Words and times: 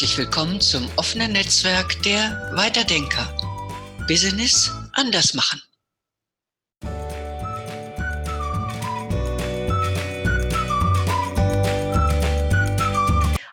Herzlich 0.00 0.16
willkommen 0.16 0.62
zum 0.62 0.88
offenen 0.96 1.32
Netzwerk 1.32 2.02
der 2.04 2.50
Weiterdenker. 2.54 3.36
Business 4.08 4.72
anders 4.94 5.34
machen. 5.34 5.60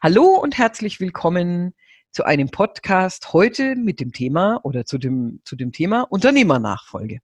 Hallo 0.01 0.39
und 0.41 0.57
herzlich 0.57 1.01
willkommen 1.01 1.73
zu 2.13 2.23
einem 2.23 2.47
Podcast 2.47 3.33
heute 3.33 3.75
mit 3.75 3.99
dem 3.99 4.13
Thema 4.13 4.61
oder 4.63 4.85
zu 4.85 4.97
dem, 4.97 5.41
zu 5.43 5.57
dem 5.57 5.73
Thema 5.73 6.03
Unternehmernachfolge. 6.03 7.19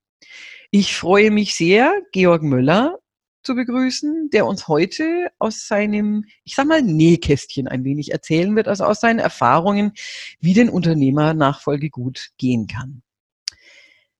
Ich 0.69 0.97
freue 0.97 1.31
mich 1.31 1.55
sehr, 1.55 1.93
Georg 2.11 2.43
Möller 2.43 2.99
zu 3.43 3.55
begrüßen, 3.55 4.29
der 4.31 4.45
uns 4.45 4.67
heute 4.67 5.31
aus 5.39 5.67
seinem, 5.67 6.25
ich 6.43 6.55
sag 6.55 6.67
mal, 6.67 6.81
Nähkästchen 6.81 7.67
ein 7.67 7.83
wenig 7.83 8.11
erzählen 8.11 8.55
wird, 8.55 8.67
also 8.67 8.85
aus 8.85 8.99
seinen 8.99 9.19
Erfahrungen, 9.19 9.93
wie 10.39 10.53
den 10.53 10.69
Unternehmernachfolge 10.69 11.89
gut 11.89 12.29
gehen 12.37 12.67
kann. 12.67 13.01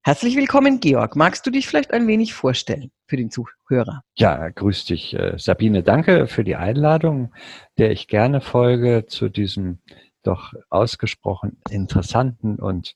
Herzlich 0.06 0.36
willkommen, 0.36 0.82
Georg. 0.82 1.16
Magst 1.16 1.48
du 1.48 1.50
dich 1.50 1.66
vielleicht 1.66 1.94
ein 1.94 2.08
wenig 2.08 2.34
vorstellen 2.34 2.92
für 3.08 3.16
den 3.16 3.32
Zuhörer? 3.32 4.04
Ja, 4.16 4.50
grüß 4.50 4.84
dich, 4.84 5.14
äh, 5.14 5.36
Sabine. 5.38 5.82
Danke 5.82 6.28
für 6.28 6.44
die 6.44 6.58
Einladung, 6.58 7.34
der 7.78 7.92
ich 7.92 8.10
gerne 8.10 8.42
folge 8.42 9.06
zu 9.08 9.30
diesem 9.30 9.80
doch 10.22 10.54
ausgesprochen 10.70 11.62
interessanten 11.70 12.58
und 12.58 12.96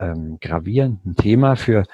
ähm, 0.00 0.38
gravierenden 0.40 1.16
Thema 1.16 1.56
für 1.56 1.84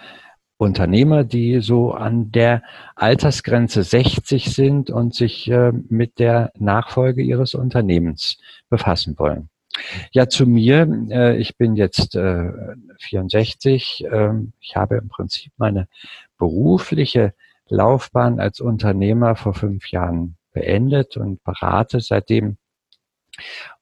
Unternehmer, 0.56 1.24
die 1.24 1.60
so 1.60 1.92
an 1.92 2.30
der 2.30 2.62
Altersgrenze 2.94 3.83
60 3.83 4.55
sind 4.55 4.91
und 4.91 5.14
sich 5.14 5.50
äh, 5.50 5.72
mit 5.88 6.19
der 6.19 6.52
Nachfolge 6.58 7.22
ihres 7.22 7.55
Unternehmens 7.55 8.38
befassen 8.69 9.19
wollen. 9.19 9.48
Ja, 10.12 10.28
zu 10.28 10.46
mir. 10.46 10.88
Äh, 11.11 11.36
ich 11.38 11.56
bin 11.56 11.74
jetzt 11.77 12.14
äh, 12.14 12.52
64. 13.00 14.05
Ähm, 14.11 14.52
ich 14.61 14.77
habe 14.77 14.96
im 14.96 15.08
Prinzip 15.08 15.52
meine 15.56 15.88
berufliche 16.38 17.34
Laufbahn 17.68 18.39
als 18.39 18.61
Unternehmer 18.61 19.36
vor 19.36 19.55
fünf 19.55 19.91
Jahren 19.91 20.36
beendet 20.52 21.16
und 21.16 21.42
berate 21.42 22.00
seitdem 22.00 22.58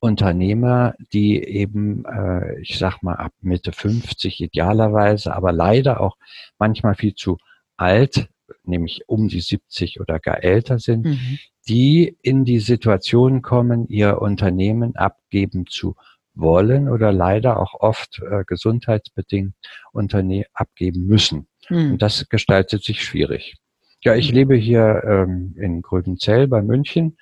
Unternehmer, 0.01 0.95
die 1.13 1.43
eben, 1.43 2.05
äh, 2.05 2.61
ich 2.61 2.79
sag 2.79 3.03
mal, 3.03 3.15
ab 3.15 3.33
Mitte 3.41 3.73
50 3.73 4.41
idealerweise, 4.41 5.35
aber 5.35 5.53
leider 5.53 6.01
auch 6.01 6.17
manchmal 6.59 6.95
viel 6.95 7.15
zu 7.15 7.39
alt, 7.77 8.29
nämlich 8.65 9.03
um 9.07 9.29
die 9.29 9.41
70 9.41 10.01
oder 10.01 10.19
gar 10.19 10.43
älter 10.43 10.79
sind, 10.79 11.07
mhm. 11.07 11.39
die 11.69 12.17
in 12.23 12.45
die 12.45 12.61
Situation 12.61 13.43
kommen, 13.43 13.89
ihr 13.89 14.21
Unternehmen 14.21 14.97
abgeben 14.97 15.67
zu 15.67 15.97
wollen 16.35 16.89
oder 16.89 17.13
leider 17.13 17.59
auch 17.61 17.75
oft 17.75 18.21
äh, 18.21 18.45
gesundheitsbedingt 18.47 19.55
Unterne 19.93 20.47
abgeben 20.55 21.07
müssen. 21.07 21.47
Mhm. 21.69 21.93
Und 21.93 22.03
das 22.03 22.29
gestaltet 22.29 22.83
sich 22.83 23.05
schwierig. 23.05 23.57
Ja, 24.03 24.15
ich 24.15 24.31
mhm. 24.31 24.37
lebe 24.37 24.55
hier 24.57 25.03
ähm, 25.07 25.55
in 25.59 25.83
Gröbenzell 25.83 26.49
bei 26.49 26.63
München 26.63 27.17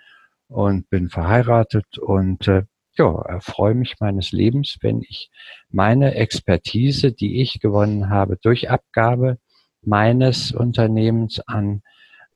und 0.50 0.90
bin 0.90 1.08
verheiratet 1.08 1.98
und 1.98 2.48
äh, 2.48 2.64
ja, 2.98 3.22
erfreue 3.22 3.74
mich 3.74 3.96
meines 4.00 4.32
Lebens, 4.32 4.78
wenn 4.82 5.00
ich 5.00 5.30
meine 5.70 6.14
Expertise, 6.16 7.12
die 7.12 7.41
ich 7.41 7.60
gewonnen 7.60 8.10
habe 8.10 8.36
durch 8.36 8.69
Abgabe 8.69 9.38
meines 9.82 10.52
Unternehmens 10.52 11.41
an 11.47 11.82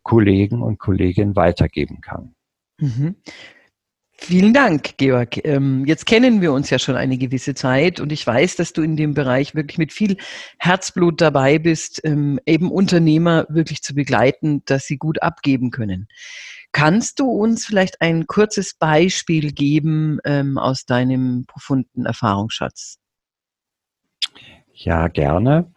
Kollegen 0.03 0.62
und 0.62 0.78
Kolleginnen 0.78 1.37
weitergeben 1.37 2.00
kann. 2.00 2.34
Mhm. 2.78 3.16
Vielen 4.17 4.55
Dank, 4.55 4.97
Georg. 4.97 5.45
Ähm, 5.45 5.85
jetzt 5.87 6.07
kennen 6.07 6.41
wir 6.41 6.53
uns 6.53 6.71
ja 6.71 6.79
schon 6.79 6.97
eine 6.97 7.19
gewisse 7.19 7.55
Zeit 7.55 8.01
und 8.01 8.13
ich 8.13 8.27
weiß, 8.27 8.57
dass 8.57 8.73
du 8.73 8.81
in 8.83 8.97
dem 8.97 9.13
Bereich 9.13 9.55
wirklich 9.55 9.77
mit 9.77 9.93
viel 9.93 10.17
Herzblut 10.59 11.21
dabei 11.21 11.59
bist, 11.59 12.01
ähm, 12.05 12.41
eben 12.47 12.71
Unternehmer 12.71 13.45
wirklich 13.49 13.83
zu 13.83 13.95
begleiten, 13.95 14.63
dass 14.67 14.87
sie 14.87 14.97
gut 14.97 15.23
abgeben 15.23 15.71
können. 15.71 16.09
Kannst 16.73 17.21
du 17.21 17.31
uns 17.31 17.67
vielleicht 17.67 18.01
ein 18.01 18.27
kurzes 18.27 18.75
Beispiel 18.75 19.53
geben 19.53 20.19
ähm, 20.25 20.59
aus 20.59 20.87
deinem 20.87 21.45
profunden 21.47 22.07
Erfahrungsschatz? 22.07 22.99
Ja, 24.77 25.07
gerne. 25.07 25.73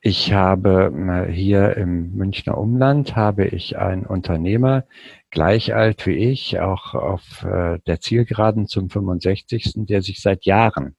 Ich 0.00 0.32
habe 0.32 1.26
äh, 1.28 1.30
hier 1.30 1.76
im 1.76 2.14
Münchner 2.14 2.56
Umland 2.56 3.14
habe 3.14 3.44
ich 3.44 3.76
einen 3.76 4.06
Unternehmer, 4.06 4.84
gleich 5.30 5.74
alt 5.74 6.06
wie 6.06 6.16
ich, 6.16 6.58
auch 6.60 6.94
auf 6.94 7.44
äh, 7.44 7.78
der 7.86 8.00
Zielgeraden 8.00 8.66
zum 8.66 8.90
65., 8.90 9.72
der 9.76 10.02
sich 10.02 10.20
seit 10.20 10.44
Jahren 10.44 10.96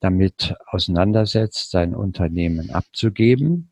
damit 0.00 0.54
auseinandersetzt, 0.66 1.70
sein 1.70 1.94
Unternehmen 1.94 2.70
abzugeben 2.70 3.70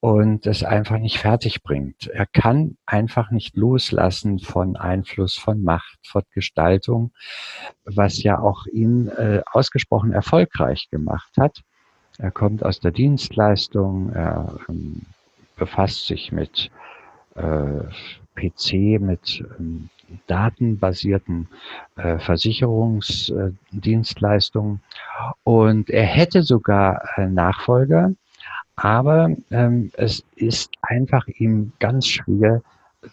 und 0.00 0.46
es 0.46 0.62
einfach 0.62 0.98
nicht 0.98 1.18
fertig 1.18 1.62
bringt. 1.62 2.08
Er 2.08 2.26
kann 2.26 2.76
einfach 2.84 3.30
nicht 3.30 3.56
loslassen 3.56 4.38
von 4.38 4.76
Einfluss, 4.76 5.34
von 5.34 5.62
Macht, 5.62 5.98
von 6.06 6.22
Gestaltung, 6.32 7.12
was 7.84 8.22
ja 8.22 8.38
auch 8.38 8.66
ihn 8.66 9.08
äh, 9.08 9.42
ausgesprochen 9.50 10.12
erfolgreich 10.12 10.88
gemacht 10.90 11.32
hat. 11.38 11.62
Er 12.18 12.30
kommt 12.30 12.64
aus 12.64 12.80
der 12.80 12.92
Dienstleistung, 12.92 14.12
er 14.12 14.58
ähm, 14.68 15.02
befasst 15.56 16.06
sich 16.06 16.32
mit 16.32 16.70
äh, 17.34 17.82
PC, 18.36 19.00
mit 19.00 19.44
ähm, 19.58 19.88
datenbasierten 20.28 21.48
äh, 21.96 22.18
Versicherungsdienstleistungen 22.18 24.80
und 25.42 25.90
er 25.90 26.04
hätte 26.04 26.42
sogar 26.42 27.02
Nachfolger, 27.16 28.12
aber 28.76 29.30
ähm, 29.50 29.90
es 29.96 30.22
ist 30.36 30.70
einfach 30.82 31.26
ihm 31.26 31.72
ganz 31.78 32.06
schwer, 32.06 32.62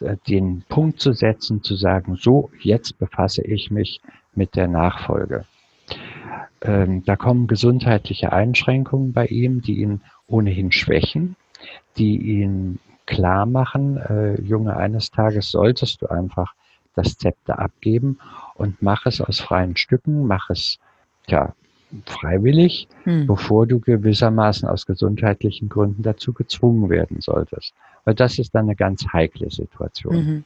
äh, 0.02 0.18
den 0.28 0.64
Punkt 0.68 1.00
zu 1.00 1.14
setzen, 1.14 1.64
zu 1.64 1.76
sagen, 1.76 2.16
so, 2.16 2.52
jetzt 2.60 3.00
befasse 3.00 3.44
ich 3.44 3.72
mich 3.72 4.02
mit 4.36 4.56
der 4.56 4.68
Nachfolge. 4.68 5.46
Ähm, 6.62 7.04
da 7.06 7.16
kommen 7.16 7.48
gesundheitliche 7.48 8.34
Einschränkungen 8.34 9.14
bei 9.14 9.28
ihm, 9.28 9.62
die 9.62 9.82
ihn 9.82 10.02
ohnehin 10.28 10.72
schwächen, 10.72 11.36
die 11.98 12.18
ihn 12.18 12.80
klar 13.06 13.46
machen, 13.46 13.98
äh, 13.98 14.42
Junge, 14.42 14.76
eines 14.78 15.12
Tages 15.12 15.52
solltest 15.52 16.02
du 16.02 16.08
einfach 16.08 16.54
das 16.96 17.18
Zepter 17.18 17.60
abgeben 17.60 18.20
und 18.56 18.82
mach 18.82 19.06
es 19.06 19.20
aus 19.22 19.40
freien 19.40 19.76
Stücken, 19.76 20.28
mach 20.28 20.50
es 20.50 20.80
ja 21.28 21.54
freiwillig, 22.06 22.88
hm. 23.04 23.28
bevor 23.28 23.68
du 23.68 23.80
gewissermaßen 23.80 24.68
aus 24.68 24.86
gesundheitlichen 24.86 25.70
Gründen 25.70 26.04
dazu 26.04 26.34
gezwungen 26.34 26.90
werden 26.90 27.22
solltest. 27.22 27.74
Weil 28.06 28.16
das 28.16 28.40
ist 28.40 28.54
dann 28.56 28.66
eine 28.66 28.76
ganz 28.76 29.06
heikle 29.14 29.50
Situation. 29.50 30.46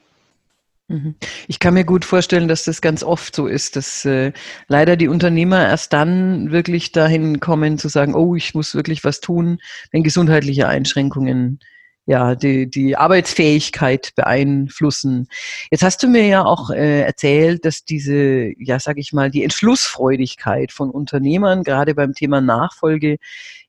Mhm. 0.87 0.95
mhm. 0.95 1.15
Ich 1.47 1.59
kann 1.59 1.73
mir 1.73 1.85
gut 1.85 2.05
vorstellen, 2.05 2.47
dass 2.47 2.65
das 2.65 2.81
ganz 2.81 3.03
oft 3.03 3.33
so 3.33 3.47
ist, 3.47 3.75
dass 3.75 4.03
äh, 4.05 4.33
leider 4.67 4.97
die 4.97 5.07
Unternehmer 5.07 5.63
erst 5.63 5.93
dann 5.93 6.51
wirklich 6.51 6.91
dahin 6.91 7.39
kommen 7.39 7.77
zu 7.77 7.87
sagen, 7.87 8.13
oh, 8.13 8.35
ich 8.35 8.53
muss 8.53 8.75
wirklich 8.75 9.03
was 9.03 9.21
tun, 9.21 9.59
wenn 9.91 10.03
gesundheitliche 10.03 10.67
Einschränkungen 10.67 11.59
ja, 12.07 12.35
die, 12.35 12.69
die 12.69 12.95
Arbeitsfähigkeit 12.95 14.15
beeinflussen. 14.15 15.27
Jetzt 15.69 15.83
hast 15.83 16.01
du 16.01 16.07
mir 16.07 16.25
ja 16.25 16.45
auch 16.45 16.69
äh, 16.69 17.01
erzählt, 17.01 17.65
dass 17.65 17.83
diese, 17.83 18.53
ja, 18.57 18.79
sag 18.79 18.97
ich 18.97 19.11
mal, 19.11 19.29
die 19.29 19.43
Entschlussfreudigkeit 19.43 20.71
von 20.71 20.89
Unternehmern 20.89 21.63
gerade 21.63 21.93
beim 21.93 22.13
Thema 22.13 22.39
Nachfolge 22.39 23.17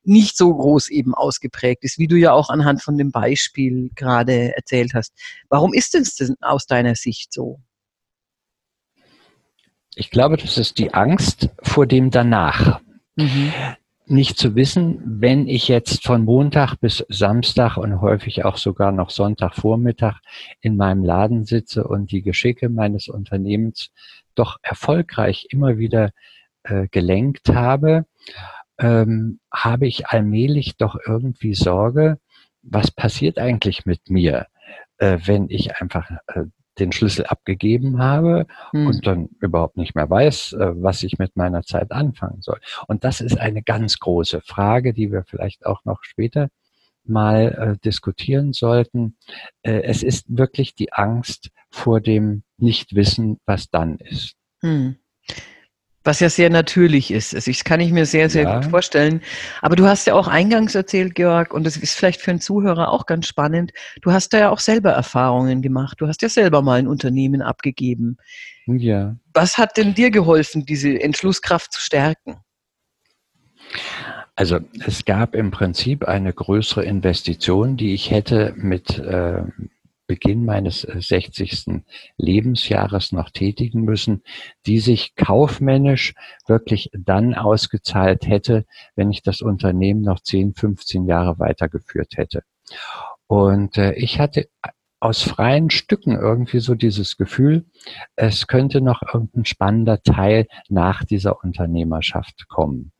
nicht 0.05 0.37
so 0.37 0.55
groß 0.55 0.87
eben 0.87 1.13
ausgeprägt 1.13 1.83
ist, 1.83 1.99
wie 1.99 2.07
du 2.07 2.15
ja 2.15 2.31
auch 2.31 2.49
anhand 2.49 2.81
von 2.81 2.97
dem 2.97 3.11
Beispiel 3.11 3.91
gerade 3.93 4.55
erzählt 4.55 4.93
hast. 4.93 5.13
Warum 5.49 5.73
ist 5.73 5.93
es 5.93 6.15
denn 6.15 6.37
aus 6.39 6.65
deiner 6.65 6.95
Sicht 6.95 7.33
so? 7.33 7.59
Ich 9.95 10.11
glaube, 10.11 10.37
das 10.37 10.57
ist 10.57 10.77
die 10.77 10.93
Angst 10.93 11.49
vor 11.61 11.85
dem 11.85 12.09
Danach. 12.09 12.79
Mhm 13.17 13.51
nicht 14.09 14.37
zu 14.37 14.55
wissen, 14.55 15.01
wenn 15.05 15.47
ich 15.47 15.67
jetzt 15.67 16.05
von 16.05 16.25
Montag 16.25 16.75
bis 16.77 17.05
Samstag 17.09 17.77
und 17.77 18.01
häufig 18.01 18.45
auch 18.45 18.57
sogar 18.57 18.91
noch 18.91 19.09
Sonntagvormittag 19.09 20.19
in 20.61 20.77
meinem 20.77 21.03
Laden 21.03 21.45
sitze 21.45 21.85
und 21.85 22.11
die 22.11 22.21
Geschicke 22.21 22.69
meines 22.69 23.07
Unternehmens 23.07 23.91
doch 24.35 24.57
erfolgreich 24.61 25.47
immer 25.49 25.77
wieder 25.77 26.11
äh, 26.63 26.87
gelenkt 26.89 27.49
habe, 27.49 28.05
ähm, 28.79 29.39
habe 29.51 29.87
ich 29.87 30.07
allmählich 30.07 30.77
doch 30.77 30.97
irgendwie 31.05 31.53
Sorge, 31.53 32.17
was 32.61 32.91
passiert 32.91 33.37
eigentlich 33.37 33.85
mit 33.85 34.09
mir, 34.09 34.47
äh, 34.97 35.17
wenn 35.25 35.49
ich 35.49 35.75
einfach 35.81 36.09
äh, 36.27 36.45
den 36.79 36.91
Schlüssel 36.91 37.25
abgegeben 37.25 37.99
habe 37.99 38.47
hm. 38.71 38.87
und 38.87 39.05
dann 39.05 39.29
überhaupt 39.39 39.77
nicht 39.77 39.95
mehr 39.95 40.09
weiß, 40.09 40.53
äh, 40.53 40.71
was 40.75 41.03
ich 41.03 41.19
mit 41.19 41.35
meiner 41.35 41.63
Zeit 41.63 41.91
anfangen 41.91 42.41
soll. 42.41 42.59
Und 42.87 43.03
das 43.03 43.21
ist 43.21 43.39
eine 43.39 43.61
ganz 43.61 43.99
große 43.99 44.41
Frage, 44.41 44.93
die 44.93 45.11
wir 45.11 45.23
vielleicht 45.27 45.65
auch 45.65 45.85
noch 45.85 46.03
später 46.03 46.49
mal 47.05 47.75
äh, 47.75 47.77
diskutieren 47.83 48.53
sollten. 48.53 49.17
Äh, 49.61 49.81
es 49.83 50.03
ist 50.03 50.25
wirklich 50.29 50.75
die 50.75 50.93
Angst 50.93 51.49
vor 51.69 52.01
dem 52.01 52.43
Nichtwissen, 52.57 53.39
was 53.45 53.69
dann 53.69 53.97
ist. 53.97 54.35
Hm. 54.61 54.97
Was 56.09 56.21
ja 56.21 56.29
sehr 56.31 56.49
natürlich 56.49 57.11
ist. 57.11 57.35
Also 57.35 57.51
das 57.51 57.63
kann 57.63 57.79
ich 57.79 57.91
mir 57.91 58.07
sehr, 58.07 58.31
sehr 58.31 58.41
ja. 58.41 58.55
gut 58.55 58.71
vorstellen. 58.71 59.21
Aber 59.61 59.75
du 59.75 59.85
hast 59.85 60.07
ja 60.07 60.15
auch 60.15 60.27
eingangs 60.27 60.73
erzählt, 60.73 61.13
Georg, 61.13 61.53
und 61.53 61.65
das 61.65 61.77
ist 61.77 61.93
vielleicht 61.93 62.19
für 62.19 62.31
einen 62.31 62.41
Zuhörer 62.41 62.91
auch 62.91 63.05
ganz 63.05 63.27
spannend, 63.27 63.73
du 64.01 64.11
hast 64.11 64.33
da 64.33 64.39
ja 64.39 64.49
auch 64.49 64.57
selber 64.57 64.89
Erfahrungen 64.89 65.61
gemacht. 65.61 66.01
Du 66.01 66.07
hast 66.07 66.23
ja 66.23 66.29
selber 66.29 66.63
mal 66.63 66.79
ein 66.79 66.87
Unternehmen 66.87 67.43
abgegeben. 67.43 68.17
Ja. 68.65 69.17
Was 69.35 69.59
hat 69.59 69.77
denn 69.77 69.93
dir 69.93 70.09
geholfen, 70.09 70.65
diese 70.65 70.99
Entschlusskraft 70.99 71.73
zu 71.73 71.79
stärken? 71.79 72.37
Also 74.33 74.61
es 74.83 75.05
gab 75.05 75.35
im 75.35 75.51
Prinzip 75.51 76.05
eine 76.05 76.33
größere 76.33 76.85
Investition, 76.85 77.77
die 77.77 77.93
ich 77.93 78.09
hätte 78.09 78.55
mit 78.57 78.97
äh, 78.97 79.43
Beginn 80.09 80.43
meines 80.43 80.81
60. 80.81 81.67
Äh, 81.67 81.81
Lebensjahres 82.17 83.11
noch 83.11 83.29
tätigen 83.29 83.83
müssen, 83.83 84.23
die 84.65 84.79
sich 84.79 85.13
kaufmännisch 85.15 86.15
wirklich 86.47 86.89
dann 86.93 87.35
ausgezahlt 87.35 88.27
hätte, 88.27 88.65
wenn 88.95 89.11
ich 89.11 89.21
das 89.21 89.41
Unternehmen 89.41 90.01
noch 90.01 90.19
10, 90.19 90.55
15 90.55 91.05
Jahre 91.05 91.37
weitergeführt 91.37 92.17
hätte. 92.17 92.41
Und 93.27 93.77
äh, 93.77 93.93
ich 93.93 94.19
hatte 94.19 94.49
aus 94.99 95.23
freien 95.23 95.69
Stücken 95.69 96.11
irgendwie 96.11 96.59
so 96.59 96.75
dieses 96.75 97.17
Gefühl, 97.17 97.65
es 98.15 98.47
könnte 98.47 98.81
noch 98.81 99.01
irgendein 99.01 99.45
spannender 99.45 100.01
Teil 100.01 100.47
nach 100.67 101.03
dieser 101.03 101.41
Unternehmerschaft 101.43 102.47
kommen. 102.49 102.91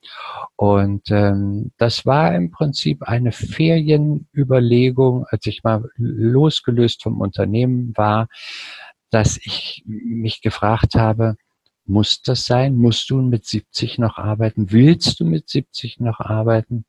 Und 0.56 1.12
ähm, 1.12 1.72
das 1.78 2.06
war 2.06 2.34
im 2.36 2.52
Prinzip 2.52 3.04
eine 3.04 3.32
Ferienüberlegung, 3.32 5.26
als 5.30 5.46
ich 5.46 5.64
mal 5.64 5.90
losgelöst 5.98 7.04
vom 7.04 7.20
Unternehmen 7.20 7.94
war, 7.96 8.30
dass 9.10 9.38
ich 9.38 9.84
mich 9.86 10.42
gefragt 10.42 10.96
habe, 10.96 11.36
muss 11.86 12.22
das 12.22 12.46
sein? 12.46 12.76
Musst 12.76 13.10
du 13.10 13.20
mit 13.22 13.46
70 13.46 13.98
noch 13.98 14.18
arbeiten? 14.18 14.72
Willst 14.72 15.20
du 15.20 15.26
mit 15.26 15.50
70 15.50 16.00
noch 16.00 16.20
arbeiten? 16.20 16.86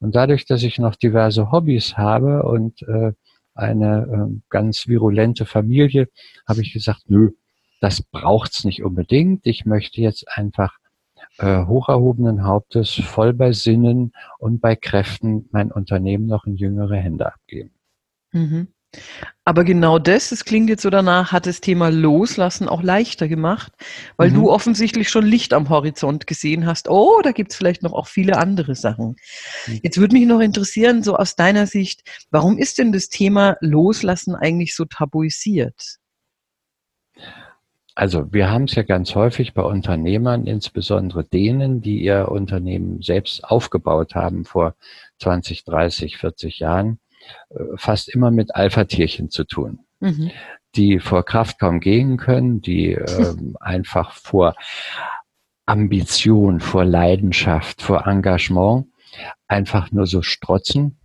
Und 0.00 0.14
dadurch, 0.14 0.44
dass 0.44 0.62
ich 0.62 0.78
noch 0.78 0.96
diverse 0.96 1.50
Hobbys 1.50 1.96
habe 1.96 2.42
und 2.42 2.82
äh, 2.82 3.12
eine 3.54 4.30
äh, 4.30 4.40
ganz 4.48 4.88
virulente 4.88 5.46
Familie, 5.46 6.08
habe 6.46 6.62
ich 6.62 6.72
gesagt, 6.72 7.04
nö, 7.08 7.30
das 7.80 8.02
braucht's 8.02 8.64
nicht 8.64 8.82
unbedingt. 8.82 9.46
Ich 9.46 9.64
möchte 9.66 10.00
jetzt 10.00 10.26
einfach 10.28 10.78
äh, 11.38 11.64
hoch 11.66 11.88
erhobenen 11.88 12.44
Hauptes, 12.44 12.94
voll 12.94 13.32
bei 13.32 13.52
Sinnen 13.52 14.12
und 14.38 14.60
bei 14.60 14.76
Kräften 14.76 15.48
mein 15.50 15.72
Unternehmen 15.72 16.26
noch 16.26 16.46
in 16.46 16.56
jüngere 16.56 16.96
Hände 16.96 17.32
abgeben. 17.32 17.72
Mhm. 18.32 18.68
Aber 19.46 19.64
genau 19.64 19.98
das, 19.98 20.32
es 20.32 20.44
klingt 20.46 20.70
jetzt 20.70 20.82
so 20.82 20.90
danach, 20.90 21.32
hat 21.32 21.46
das 21.46 21.60
Thema 21.60 21.90
Loslassen 21.90 22.68
auch 22.68 22.82
leichter 22.82 23.28
gemacht, 23.28 23.72
weil 24.16 24.30
mhm. 24.30 24.34
du 24.34 24.50
offensichtlich 24.50 25.10
schon 25.10 25.26
Licht 25.26 25.52
am 25.52 25.68
Horizont 25.68 26.26
gesehen 26.26 26.64
hast. 26.64 26.88
Oh, 26.88 27.20
da 27.22 27.32
gibt 27.32 27.52
es 27.52 27.56
vielleicht 27.56 27.82
noch 27.82 27.92
auch 27.92 28.06
viele 28.06 28.38
andere 28.38 28.74
Sachen. 28.74 29.16
Mhm. 29.66 29.80
Jetzt 29.82 29.98
würde 29.98 30.14
mich 30.14 30.26
noch 30.26 30.40
interessieren, 30.40 31.02
so 31.02 31.16
aus 31.16 31.36
deiner 31.36 31.66
Sicht, 31.66 32.02
warum 32.30 32.56
ist 32.56 32.78
denn 32.78 32.92
das 32.92 33.08
Thema 33.08 33.56
Loslassen 33.60 34.34
eigentlich 34.34 34.74
so 34.74 34.86
tabuisiert? 34.86 35.98
Also 37.94 38.32
wir 38.32 38.50
haben 38.50 38.64
es 38.64 38.74
ja 38.74 38.82
ganz 38.82 39.14
häufig 39.14 39.54
bei 39.54 39.62
Unternehmern, 39.62 40.46
insbesondere 40.46 41.22
denen, 41.22 41.80
die 41.80 42.02
ihr 42.02 42.28
Unternehmen 42.28 43.02
selbst 43.02 43.44
aufgebaut 43.44 44.16
haben 44.16 44.44
vor 44.44 44.74
20, 45.20 45.64
30, 45.64 46.16
40 46.16 46.58
Jahren, 46.58 46.98
fast 47.76 48.08
immer 48.08 48.30
mit 48.30 48.54
Alpha-Tierchen 48.54 49.30
zu 49.30 49.44
tun, 49.44 49.80
mhm. 50.00 50.30
die 50.76 51.00
vor 51.00 51.24
Kraft 51.24 51.58
kaum 51.58 51.80
gehen 51.80 52.16
können, 52.16 52.60
die 52.60 52.92
äh, 52.92 53.34
einfach 53.60 54.12
vor 54.12 54.54
Ambition, 55.66 56.60
vor 56.60 56.84
Leidenschaft, 56.84 57.82
vor 57.82 58.06
Engagement 58.06 58.86
einfach 59.48 59.92
nur 59.92 60.06
so 60.06 60.22
strotzen, 60.22 60.98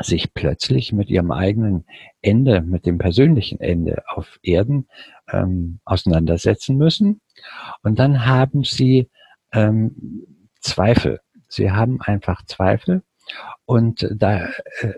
sich 0.00 0.34
plötzlich 0.34 0.92
mit 0.92 1.08
ihrem 1.08 1.30
eigenen 1.30 1.86
Ende, 2.20 2.60
mit 2.60 2.86
dem 2.86 2.98
persönlichen 2.98 3.60
Ende 3.60 4.02
auf 4.08 4.38
Erden 4.42 4.88
ähm, 5.30 5.80
auseinandersetzen 5.84 6.76
müssen. 6.76 7.20
Und 7.82 7.98
dann 7.98 8.26
haben 8.26 8.64
sie 8.64 9.10
ähm, 9.52 10.26
Zweifel. 10.60 11.20
Sie 11.48 11.70
haben 11.70 12.00
einfach 12.00 12.44
Zweifel 12.44 13.02
und 13.64 14.08
da 14.10 14.46
äh, 14.80 14.92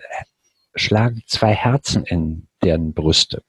schlagen 0.78 1.22
zwei 1.26 1.52
Herzen 1.52 2.04
in 2.04 2.48
deren 2.62 2.92
Brüste. 2.92 3.42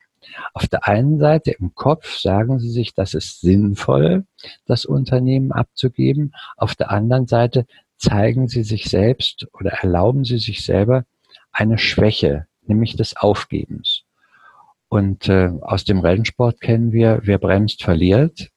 Auf 0.53 0.67
der 0.67 0.87
einen 0.87 1.19
Seite 1.19 1.51
im 1.51 1.73
Kopf 1.73 2.17
sagen 2.17 2.59
sie 2.59 2.69
sich, 2.69 2.93
das 2.93 3.13
ist 3.13 3.41
sinnvoll, 3.41 4.25
das 4.65 4.85
Unternehmen 4.85 5.51
abzugeben. 5.51 6.33
Auf 6.57 6.75
der 6.75 6.91
anderen 6.91 7.27
Seite 7.27 7.65
zeigen 7.97 8.47
sie 8.47 8.63
sich 8.63 8.85
selbst 8.85 9.47
oder 9.53 9.71
erlauben 9.71 10.23
sie 10.23 10.37
sich 10.37 10.63
selber 10.63 11.05
eine 11.51 11.77
Schwäche, 11.77 12.47
nämlich 12.61 12.95
des 12.95 13.17
Aufgebens. 13.17 14.03
Und 14.87 15.27
äh, 15.29 15.51
aus 15.61 15.83
dem 15.83 15.99
Rennsport 15.99 16.61
kennen 16.61 16.91
wir, 16.91 17.21
wer 17.23 17.37
bremst, 17.37 17.83
verliert. 17.83 18.49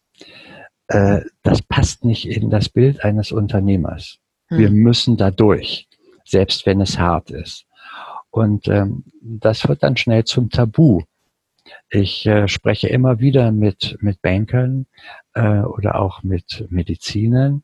Äh, 0.88 1.22
das 1.42 1.62
passt 1.62 2.04
nicht 2.04 2.26
in 2.26 2.50
das 2.50 2.68
Bild 2.68 3.04
eines 3.04 3.32
Unternehmers. 3.32 4.18
Hm. 4.48 4.58
Wir 4.58 4.70
müssen 4.70 5.16
da 5.16 5.30
durch 5.30 5.88
selbst 6.24 6.66
wenn 6.66 6.80
es 6.80 6.98
hart 6.98 7.30
ist. 7.30 7.66
Und 8.32 8.66
ähm, 8.66 9.04
das 9.20 9.68
wird 9.68 9.82
dann 9.82 9.96
schnell 9.96 10.24
zum 10.24 10.48
Tabu. 10.48 11.02
Ich 11.90 12.26
äh, 12.26 12.48
spreche 12.48 12.88
immer 12.88 13.20
wieder 13.20 13.52
mit, 13.52 13.98
mit 14.00 14.22
Bankern 14.22 14.86
äh, 15.34 15.58
oder 15.58 16.00
auch 16.00 16.22
mit 16.22 16.66
Medizinern, 16.70 17.62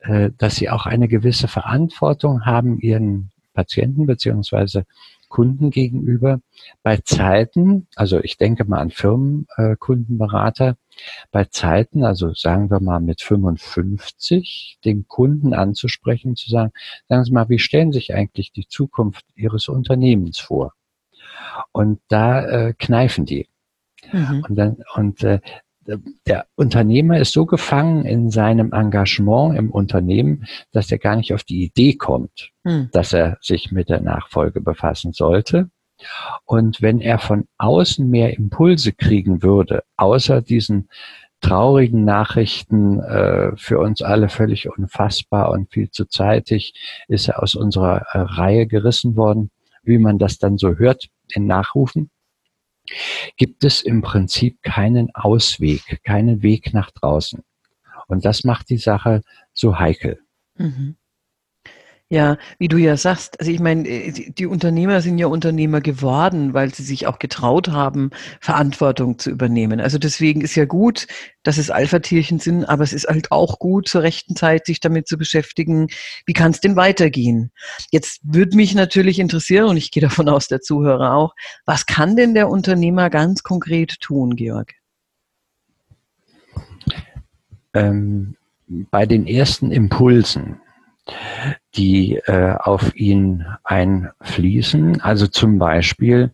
äh, 0.00 0.30
dass 0.36 0.56
sie 0.56 0.68
auch 0.68 0.84
eine 0.84 1.08
gewisse 1.08 1.48
Verantwortung 1.48 2.44
haben 2.44 2.78
ihren 2.78 3.30
Patienten 3.54 4.04
beziehungsweise 4.04 4.84
Kunden 5.30 5.70
gegenüber 5.70 6.40
bei 6.82 6.98
Zeiten, 6.98 7.88
also 7.96 8.20
ich 8.20 8.36
denke 8.36 8.64
mal 8.66 8.80
an 8.80 8.90
Firmenkundenberater, 8.90 10.76
bei 11.30 11.44
Zeiten, 11.44 12.04
also 12.04 12.32
sagen 12.34 12.70
wir 12.70 12.80
mal 12.80 13.00
mit 13.00 13.22
55, 13.22 14.78
den 14.84 15.06
Kunden 15.08 15.54
anzusprechen, 15.54 16.36
zu 16.36 16.50
sagen, 16.50 16.72
sagen 17.08 17.24
Sie 17.24 17.32
mal, 17.32 17.48
wie 17.48 17.58
stellen 17.58 17.92
sich 17.92 18.14
eigentlich 18.14 18.52
die 18.52 18.66
Zukunft 18.68 19.24
Ihres 19.34 19.68
Unternehmens 19.68 20.38
vor? 20.38 20.72
Und 21.72 22.00
da 22.08 22.44
äh, 22.44 22.74
kneifen 22.78 23.24
die. 23.24 23.48
Mhm. 24.12 24.44
Und 24.48 24.56
dann, 24.56 24.76
und 24.94 25.22
äh, 25.22 25.40
der 26.26 26.46
Unternehmer 26.56 27.18
ist 27.18 27.32
so 27.32 27.46
gefangen 27.46 28.04
in 28.04 28.30
seinem 28.30 28.72
Engagement 28.72 29.56
im 29.56 29.70
Unternehmen, 29.70 30.46
dass 30.72 30.90
er 30.90 30.98
gar 30.98 31.16
nicht 31.16 31.32
auf 31.32 31.44
die 31.44 31.64
Idee 31.64 31.94
kommt, 31.94 32.50
hm. 32.64 32.88
dass 32.92 33.12
er 33.12 33.38
sich 33.40 33.70
mit 33.70 33.88
der 33.88 34.00
Nachfolge 34.00 34.60
befassen 34.60 35.12
sollte. 35.12 35.70
Und 36.44 36.82
wenn 36.82 37.00
er 37.00 37.18
von 37.18 37.46
außen 37.58 38.08
mehr 38.08 38.36
Impulse 38.36 38.92
kriegen 38.92 39.42
würde, 39.42 39.82
außer 39.96 40.42
diesen 40.42 40.88
traurigen 41.40 42.04
Nachrichten, 42.04 43.00
äh, 43.00 43.56
für 43.56 43.78
uns 43.78 44.02
alle 44.02 44.28
völlig 44.28 44.68
unfassbar 44.68 45.50
und 45.50 45.72
viel 45.72 45.90
zu 45.90 46.06
zeitig, 46.06 46.74
ist 47.08 47.28
er 47.28 47.42
aus 47.42 47.54
unserer 47.54 48.06
äh, 48.12 48.18
Reihe 48.18 48.66
gerissen 48.66 49.16
worden, 49.16 49.50
wie 49.82 49.98
man 49.98 50.18
das 50.18 50.38
dann 50.38 50.58
so 50.58 50.76
hört 50.76 51.08
in 51.28 51.46
Nachrufen, 51.46 52.10
gibt 53.36 53.64
es 53.64 53.82
im 53.82 54.02
Prinzip 54.02 54.62
keinen 54.62 55.14
Ausweg, 55.14 56.02
keinen 56.04 56.42
Weg 56.42 56.72
nach 56.72 56.90
draußen. 56.90 57.42
Und 58.08 58.24
das 58.24 58.44
macht 58.44 58.70
die 58.70 58.78
Sache 58.78 59.22
so 59.52 59.78
heikel. 59.78 60.20
Mhm. 60.56 60.96
Ja, 62.08 62.38
wie 62.60 62.68
du 62.68 62.76
ja 62.76 62.96
sagst, 62.96 63.40
also 63.40 63.50
ich 63.50 63.58
meine, 63.58 63.88
äh, 63.88 64.12
die 64.12 64.46
Unternehmer 64.46 65.00
sind 65.00 65.18
ja 65.18 65.26
Unternehmer 65.26 65.80
geworden, 65.80 66.54
weil 66.54 66.72
sie 66.72 66.84
sich 66.84 67.08
auch 67.08 67.18
getraut 67.18 67.68
haben, 67.68 68.10
Verantwortung 68.40 69.18
zu 69.18 69.30
übernehmen. 69.30 69.80
Also 69.80 69.98
deswegen 69.98 70.40
ist 70.40 70.54
ja 70.54 70.66
gut, 70.66 71.08
dass 71.42 71.58
es 71.58 71.68
Alpha-Tierchen 71.68 72.38
sind, 72.38 72.64
aber 72.64 72.84
es 72.84 72.92
ist 72.92 73.08
halt 73.08 73.32
auch 73.32 73.58
gut, 73.58 73.88
zur 73.88 74.02
rechten 74.02 74.36
Zeit 74.36 74.66
sich 74.66 74.78
damit 74.78 75.08
zu 75.08 75.18
beschäftigen, 75.18 75.88
wie 76.26 76.32
kann 76.32 76.52
es 76.52 76.60
denn 76.60 76.76
weitergehen? 76.76 77.50
Jetzt 77.90 78.20
würde 78.22 78.56
mich 78.56 78.72
natürlich 78.76 79.18
interessieren, 79.18 79.64
und 79.64 79.76
ich 79.76 79.90
gehe 79.90 80.00
davon 80.02 80.28
aus, 80.28 80.46
der 80.46 80.60
Zuhörer 80.60 81.12
auch, 81.12 81.34
was 81.64 81.86
kann 81.86 82.14
denn 82.14 82.34
der 82.34 82.48
Unternehmer 82.48 83.10
ganz 83.10 83.42
konkret 83.42 83.98
tun, 84.00 84.36
Georg? 84.36 84.74
Ähm, 87.74 88.36
bei 88.68 89.06
den 89.06 89.26
ersten 89.26 89.72
Impulsen 89.72 90.60
die 91.74 92.16
äh, 92.16 92.54
auf 92.58 92.94
ihn 92.96 93.46
einfließen. 93.64 95.00
Also 95.00 95.26
zum 95.26 95.58
Beispiel 95.58 96.32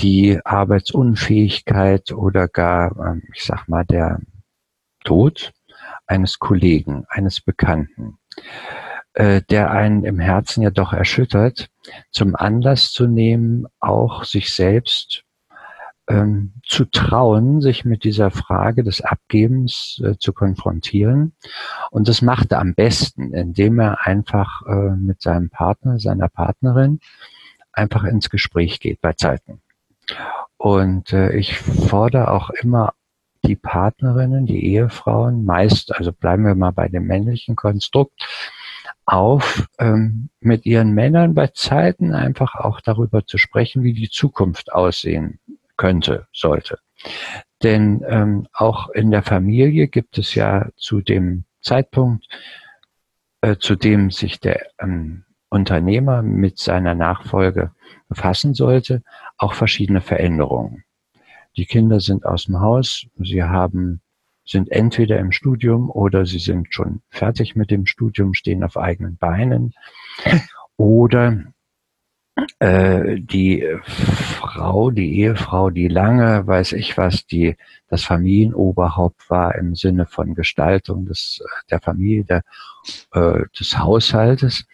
die 0.00 0.40
Arbeitsunfähigkeit 0.44 2.12
oder 2.12 2.48
gar, 2.48 3.14
äh, 3.14 3.20
ich 3.34 3.44
sag 3.44 3.68
mal, 3.68 3.84
der 3.84 4.20
Tod 5.04 5.52
eines 6.06 6.38
Kollegen, 6.38 7.04
eines 7.08 7.40
Bekannten, 7.40 8.18
äh, 9.14 9.42
der 9.50 9.70
einen 9.70 10.04
im 10.04 10.18
Herzen 10.18 10.62
ja 10.62 10.70
doch 10.70 10.92
erschüttert, 10.92 11.68
zum 12.10 12.36
Anlass 12.36 12.92
zu 12.92 13.06
nehmen, 13.06 13.66
auch 13.80 14.24
sich 14.24 14.54
selbst 14.54 15.24
zu 16.64 16.84
trauen, 16.86 17.60
sich 17.60 17.84
mit 17.84 18.04
dieser 18.04 18.30
Frage 18.30 18.82
des 18.82 19.00
Abgebens 19.02 20.02
äh, 20.04 20.16
zu 20.18 20.32
konfrontieren. 20.32 21.34
Und 21.90 22.08
das 22.08 22.22
macht 22.22 22.52
er 22.52 22.60
am 22.60 22.74
besten, 22.74 23.32
indem 23.32 23.78
er 23.78 24.04
einfach 24.06 24.66
äh, 24.66 24.96
mit 24.96 25.22
seinem 25.22 25.48
Partner, 25.48 25.98
seiner 25.98 26.28
Partnerin 26.28 27.00
einfach 27.72 28.04
ins 28.04 28.30
Gespräch 28.30 28.80
geht 28.80 29.00
bei 29.00 29.12
Zeiten. 29.12 29.62
Und 30.56 31.12
äh, 31.12 31.36
ich 31.36 31.56
fordere 31.56 32.32
auch 32.32 32.50
immer 32.50 32.94
die 33.44 33.56
Partnerinnen, 33.56 34.46
die 34.46 34.64
Ehefrauen, 34.72 35.44
meist, 35.44 35.94
also 35.94 36.12
bleiben 36.12 36.44
wir 36.44 36.54
mal 36.54 36.72
bei 36.72 36.88
dem 36.88 37.06
männlichen 37.06 37.56
Konstrukt, 37.56 38.26
auf, 39.04 39.68
ähm, 39.78 40.28
mit 40.40 40.64
ihren 40.66 40.92
Männern 40.92 41.34
bei 41.34 41.48
Zeiten 41.48 42.12
einfach 42.12 42.54
auch 42.54 42.80
darüber 42.80 43.24
zu 43.26 43.38
sprechen, 43.38 43.82
wie 43.82 43.94
die 43.94 44.10
Zukunft 44.10 44.72
aussehen 44.72 45.40
könnte, 45.82 46.28
sollte. 46.32 46.78
Denn 47.64 48.04
ähm, 48.08 48.46
auch 48.52 48.88
in 48.90 49.10
der 49.10 49.24
Familie 49.24 49.88
gibt 49.88 50.16
es 50.16 50.36
ja 50.36 50.68
zu 50.76 51.00
dem 51.00 51.44
Zeitpunkt, 51.60 52.24
äh, 53.40 53.56
zu 53.56 53.74
dem 53.74 54.12
sich 54.12 54.38
der 54.38 54.60
ähm, 54.78 55.24
Unternehmer 55.48 56.22
mit 56.22 56.60
seiner 56.60 56.94
Nachfolge 56.94 57.72
befassen 58.08 58.54
sollte, 58.54 59.02
auch 59.38 59.54
verschiedene 59.54 60.00
Veränderungen. 60.00 60.84
Die 61.56 61.66
Kinder 61.66 61.98
sind 61.98 62.24
aus 62.24 62.44
dem 62.44 62.60
Haus, 62.60 63.04
sie 63.18 63.42
haben, 63.42 64.02
sind 64.44 64.70
entweder 64.70 65.18
im 65.18 65.32
Studium 65.32 65.90
oder 65.90 66.26
sie 66.26 66.38
sind 66.38 66.72
schon 66.72 67.02
fertig 67.10 67.56
mit 67.56 67.72
dem 67.72 67.86
Studium, 67.86 68.34
stehen 68.34 68.62
auf 68.62 68.76
eigenen 68.76 69.16
Beinen 69.16 69.74
oder 70.76 71.42
die 72.60 73.66
Frau, 73.82 74.90
die 74.90 75.18
Ehefrau, 75.18 75.70
die 75.70 75.88
lange, 75.88 76.46
weiß 76.46 76.72
ich 76.72 76.96
was, 76.96 77.26
die 77.26 77.56
das 77.88 78.04
Familienoberhaupt 78.04 79.28
war 79.28 79.54
im 79.54 79.74
Sinne 79.74 80.06
von 80.06 80.34
Gestaltung 80.34 81.04
des, 81.06 81.44
der 81.70 81.80
Familie, 81.80 82.24
der, 82.24 82.42
äh, 83.12 83.44
des 83.58 83.78
Haushaltes, 83.78 84.64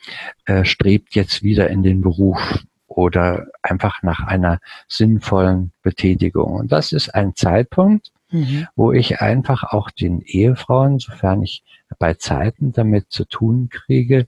äh, 0.44 0.64
strebt 0.64 1.14
jetzt 1.14 1.42
wieder 1.42 1.68
in 1.68 1.82
den 1.82 2.00
Beruf 2.00 2.38
oder 2.87 3.48
einfach 3.62 4.02
nach 4.02 4.20
einer 4.20 4.60
sinnvollen 4.87 5.72
Betätigung. 5.82 6.52
Und 6.52 6.72
das 6.72 6.92
ist 6.92 7.14
ein 7.14 7.34
Zeitpunkt, 7.34 8.12
mhm. 8.30 8.68
wo 8.76 8.92
ich 8.92 9.20
einfach 9.20 9.64
auch 9.64 9.90
den 9.90 10.20
Ehefrauen, 10.22 10.98
sofern 10.98 11.42
ich 11.42 11.64
bei 11.98 12.14
Zeiten 12.14 12.72
damit 12.72 13.06
zu 13.10 13.25
tun 13.25 13.68
kriege, 13.68 14.26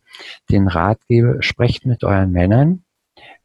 den 0.50 0.66
Rat 0.66 1.00
gebe, 1.09 1.38
sprecht 1.42 1.87
mit 1.87 2.04
euren 2.04 2.32
Männern, 2.32 2.82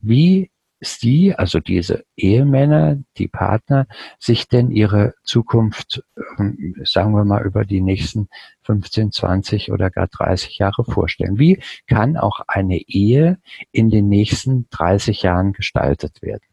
wie 0.07 0.51
Sie, 0.81 1.33
also 1.33 1.59
diese 1.59 2.03
Ehemänner, 2.17 2.97
die 3.17 3.27
Partner, 3.27 3.87
sich 4.19 4.47
denn 4.47 4.71
ihre 4.71 5.13
Zukunft, 5.23 6.03
ähm, 6.37 6.75
sagen 6.83 7.13
wir 7.13 7.23
mal, 7.23 7.45
über 7.45 7.65
die 7.65 7.81
nächsten 7.81 8.27
15, 8.63 9.11
20 9.11 9.71
oder 9.71 9.89
gar 9.89 10.07
30 10.07 10.57
Jahre 10.57 10.83
vorstellen? 10.83 11.39
Wie 11.39 11.61
kann 11.87 12.17
auch 12.17 12.41
eine 12.47 12.77
Ehe 12.77 13.39
in 13.71 13.89
den 13.89 14.09
nächsten 14.09 14.67
30 14.69 15.23
Jahren 15.23 15.53
gestaltet 15.53 16.21
werden? 16.21 16.43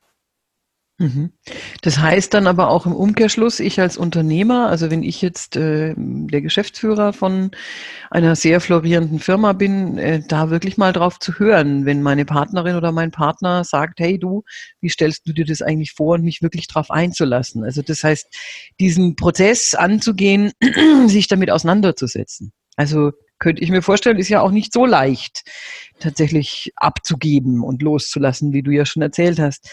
Mhm. 0.98 1.32
Das 1.80 1.98
heißt 1.98 2.34
dann 2.34 2.46
aber 2.46 2.68
auch 2.68 2.86
im 2.86 2.94
Umkehrschluss, 2.94 3.60
ich 3.60 3.80
als 3.80 3.96
Unternehmer, 3.96 4.68
also 4.68 4.90
wenn 4.90 5.02
ich 5.02 5.22
jetzt 5.22 5.56
äh, 5.56 5.94
der 5.96 6.42
Geschäftsführer 6.42 7.12
von 7.12 7.50
einer 8.10 8.36
sehr 8.36 8.60
florierenden 8.60 9.18
Firma 9.18 9.52
bin, 9.52 9.98
äh, 9.98 10.22
da 10.28 10.50
wirklich 10.50 10.76
mal 10.76 10.92
drauf 10.92 11.18
zu 11.18 11.38
hören, 11.38 11.86
wenn 11.86 12.02
meine 12.02 12.24
Partnerin 12.24 12.76
oder 12.76 12.92
mein 12.92 13.10
Partner 13.10 13.64
sagt, 13.64 14.00
hey 14.00 14.18
du, 14.18 14.44
wie 14.80 14.90
stellst 14.90 15.26
du 15.26 15.32
dir 15.32 15.46
das 15.46 15.62
eigentlich 15.62 15.92
vor 15.92 16.14
und 16.14 16.24
mich 16.24 16.42
wirklich 16.42 16.68
drauf 16.68 16.90
einzulassen? 16.90 17.64
Also 17.64 17.82
das 17.82 18.04
heißt, 18.04 18.26
diesen 18.78 19.16
Prozess 19.16 19.74
anzugehen, 19.74 20.52
sich 21.06 21.26
damit 21.26 21.50
auseinanderzusetzen. 21.50 22.52
Also 22.76 23.12
könnte 23.42 23.60
ich 23.60 23.70
mir 23.70 23.82
vorstellen, 23.82 24.18
ist 24.18 24.28
ja 24.28 24.40
auch 24.40 24.52
nicht 24.52 24.72
so 24.72 24.86
leicht, 24.86 25.42
tatsächlich 25.98 26.72
abzugeben 26.76 27.64
und 27.64 27.82
loszulassen, 27.82 28.52
wie 28.52 28.62
du 28.62 28.70
ja 28.70 28.86
schon 28.86 29.02
erzählt 29.02 29.40
hast. 29.40 29.68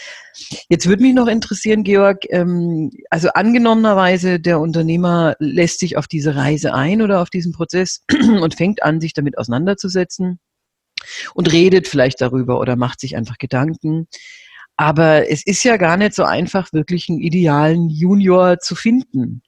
Jetzt 0.68 0.88
würde 0.88 1.04
mich 1.04 1.14
noch 1.14 1.28
interessieren, 1.28 1.84
Georg, 1.84 2.24
ähm, 2.30 2.90
also 3.10 3.28
angenommenerweise 3.28 4.40
der 4.40 4.58
Unternehmer 4.58 5.36
lässt 5.38 5.78
sich 5.78 5.96
auf 5.96 6.08
diese 6.08 6.34
Reise 6.34 6.74
ein 6.74 7.00
oder 7.00 7.22
auf 7.22 7.30
diesen 7.30 7.52
Prozess 7.52 8.02
und 8.40 8.56
fängt 8.56 8.82
an, 8.82 9.00
sich 9.00 9.12
damit 9.12 9.38
auseinanderzusetzen 9.38 10.40
und 11.34 11.52
redet 11.52 11.86
vielleicht 11.86 12.20
darüber 12.20 12.58
oder 12.58 12.74
macht 12.74 12.98
sich 12.98 13.16
einfach 13.16 13.38
Gedanken. 13.38 14.08
Aber 14.76 15.30
es 15.30 15.46
ist 15.46 15.62
ja 15.62 15.76
gar 15.76 15.96
nicht 15.96 16.14
so 16.14 16.24
einfach, 16.24 16.72
wirklich 16.72 17.08
einen 17.08 17.20
idealen 17.20 17.88
Junior 17.88 18.58
zu 18.58 18.74
finden. 18.74 19.42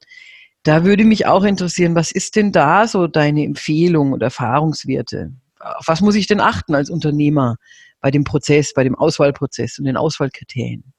Da 0.65 0.85
würde 0.85 1.05
mich 1.05 1.27
auch 1.27 1.43
interessieren, 1.43 1.95
was 1.95 2.13
ist 2.13 2.37
denn 2.37 2.53
da 2.53 2.87
so 2.87 3.09
deine 3.09 3.45
Empfehlung 3.45 4.13
und 4.13 4.23
Erfahrungswerte? 4.23 5.33
Auf 5.59 5.87
was 5.87 6.01
muss 6.01 6.15
ich 6.15 6.27
denn 6.27 6.41
achten 6.41 6.75
als 6.75 6.91
Unternehmer 6.91 7.57
bei 8.01 8.11
dem 8.11 8.25
Prozess, 8.25 8.73
bei 8.75 8.85
dem 8.85 8.95
Auswahlprozess 8.95 9.79
und 9.79 9.87
den 9.87 9.97
Auswahlkriterien? 9.97 10.93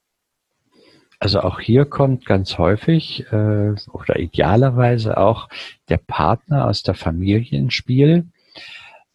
Also 1.19 1.39
auch 1.39 1.61
hier 1.61 1.85
kommt 1.85 2.25
ganz 2.25 2.57
häufig 2.57 3.25
äh, 3.31 3.73
oder 3.93 4.19
idealerweise 4.19 5.17
auch 5.17 5.47
der 5.87 5.97
Partner 5.97 6.67
aus 6.67 6.83
der 6.83 6.95
Familie 6.95 7.59
ins 7.59 7.73
Spiel, 7.73 8.27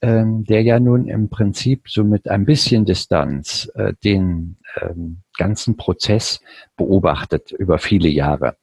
ähm, 0.01 0.45
der 0.45 0.63
ja 0.63 0.81
nun 0.81 1.09
im 1.09 1.29
Prinzip 1.29 1.91
so 1.91 2.05
mit 2.05 2.27
ein 2.29 2.47
bisschen 2.47 2.87
Distanz 2.87 3.71
äh, 3.75 3.93
den 4.05 4.57
ähm, 4.81 5.19
ganzen 5.37 5.77
Prozess 5.77 6.41
beobachtet 6.77 7.53
über 7.53 7.79
viele 7.79 8.09
Jahre. 8.09 8.57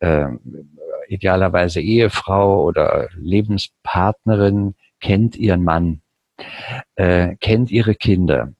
Ähm, 0.00 0.40
idealerweise 1.08 1.80
Ehefrau 1.80 2.64
oder 2.64 3.08
Lebenspartnerin 3.16 4.74
kennt 5.00 5.36
ihren 5.36 5.64
Mann, 5.64 6.02
äh, 6.96 7.36
kennt 7.36 7.70
ihre 7.70 7.94
Kinder, 7.94 8.52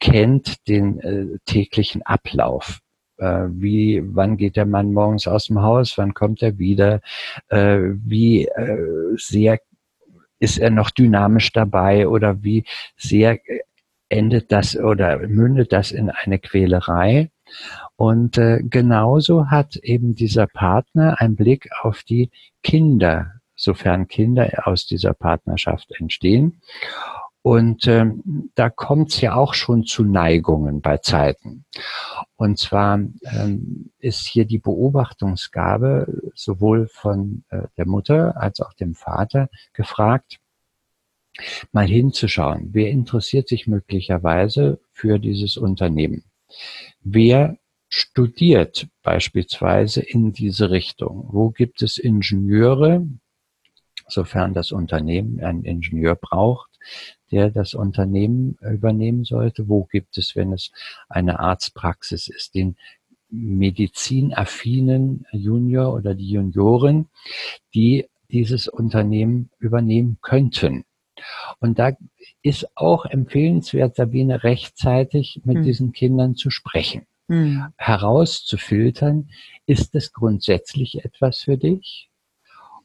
kennt 0.00 0.68
den 0.68 1.00
äh, 1.00 1.38
täglichen 1.44 2.02
Ablauf. 2.02 2.80
Äh, 3.18 3.46
wie, 3.50 4.02
wann 4.04 4.36
geht 4.36 4.56
der 4.56 4.66
Mann 4.66 4.92
morgens 4.92 5.26
aus 5.28 5.46
dem 5.46 5.62
Haus, 5.62 5.96
wann 5.98 6.14
kommt 6.14 6.42
er 6.42 6.58
wieder, 6.58 7.00
äh, 7.48 7.78
wie 7.78 8.46
äh, 8.46 9.16
sehr 9.16 9.58
ist 10.40 10.58
er 10.58 10.70
noch 10.70 10.90
dynamisch 10.90 11.52
dabei 11.52 12.06
oder 12.08 12.42
wie 12.42 12.64
sehr 12.96 13.38
endet 14.08 14.52
das 14.52 14.76
oder 14.76 15.18
mündet 15.26 15.72
das 15.72 15.90
in 15.90 16.10
eine 16.10 16.38
Quälerei. 16.38 17.30
Und 17.96 18.38
äh, 18.38 18.60
genauso 18.62 19.50
hat 19.50 19.76
eben 19.76 20.14
dieser 20.14 20.46
Partner 20.46 21.20
einen 21.20 21.36
Blick 21.36 21.68
auf 21.82 22.02
die 22.02 22.30
Kinder, 22.62 23.32
sofern 23.56 24.08
Kinder 24.08 24.66
aus 24.66 24.86
dieser 24.86 25.14
Partnerschaft 25.14 25.92
entstehen. 25.98 26.60
Und 27.46 27.86
ähm, 27.88 28.50
da 28.54 28.70
kommt 28.70 29.10
es 29.10 29.20
ja 29.20 29.34
auch 29.34 29.52
schon 29.52 29.84
zu 29.84 30.02
Neigungen 30.02 30.80
bei 30.80 30.96
Zeiten. 30.96 31.66
Und 32.36 32.58
zwar 32.58 32.94
ähm, 32.94 33.90
ist 33.98 34.26
hier 34.26 34.46
die 34.46 34.58
Beobachtungsgabe 34.58 36.32
sowohl 36.34 36.88
von 36.88 37.44
äh, 37.50 37.64
der 37.76 37.86
Mutter 37.86 38.40
als 38.40 38.62
auch 38.62 38.72
dem 38.72 38.94
Vater 38.94 39.50
gefragt, 39.74 40.38
mal 41.70 41.86
hinzuschauen, 41.86 42.70
wer 42.72 42.90
interessiert 42.90 43.48
sich 43.48 43.66
möglicherweise 43.66 44.80
für 44.92 45.18
dieses 45.18 45.58
Unternehmen. 45.58 46.24
Wer 47.02 47.58
studiert 47.88 48.88
beispielsweise 49.02 50.00
in 50.00 50.32
diese 50.32 50.70
Richtung? 50.70 51.28
Wo 51.30 51.50
gibt 51.50 51.82
es 51.82 51.98
Ingenieure, 51.98 53.06
sofern 54.08 54.52
das 54.54 54.72
Unternehmen 54.72 55.40
einen 55.40 55.64
Ingenieur 55.64 56.16
braucht, 56.16 56.70
der 57.30 57.50
das 57.50 57.74
Unternehmen 57.74 58.56
übernehmen 58.60 59.24
sollte? 59.24 59.68
Wo 59.68 59.84
gibt 59.84 60.18
es, 60.18 60.34
wenn 60.34 60.52
es 60.52 60.72
eine 61.08 61.38
Arztpraxis 61.40 62.28
ist, 62.28 62.54
den 62.54 62.76
medizinaffinen 63.28 65.26
Junior 65.32 65.94
oder 65.94 66.14
die 66.14 66.30
Junioren, 66.30 67.08
die 67.74 68.08
dieses 68.30 68.68
Unternehmen 68.68 69.50
übernehmen 69.58 70.18
könnten? 70.20 70.84
Und 71.60 71.78
da 71.78 71.92
ist 72.42 72.68
auch 72.76 73.04
empfehlenswert, 73.04 73.96
Sabine, 73.96 74.44
rechtzeitig 74.44 75.40
mit 75.44 75.58
hm. 75.58 75.64
diesen 75.64 75.92
Kindern 75.92 76.36
zu 76.36 76.50
sprechen. 76.50 77.06
Hm. 77.28 77.66
Herauszufiltern, 77.76 79.30
ist 79.66 79.94
es 79.94 80.12
grundsätzlich 80.12 81.04
etwas 81.04 81.40
für 81.40 81.56
dich? 81.56 82.10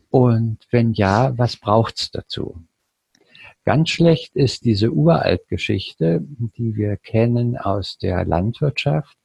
Und 0.10 0.60
wenn 0.72 0.94
ja, 0.94 1.38
was 1.38 1.58
braucht's 1.58 2.10
dazu? 2.12 2.64
Ganz 3.66 3.90
schlecht 3.90 4.36
ist 4.36 4.66
diese 4.66 4.92
Uraltgeschichte, 4.92 6.22
die 6.58 6.76
wir 6.76 6.98
kennen 6.98 7.58
aus 7.58 7.98
der 7.98 8.26
Landwirtschaft, 8.26 9.18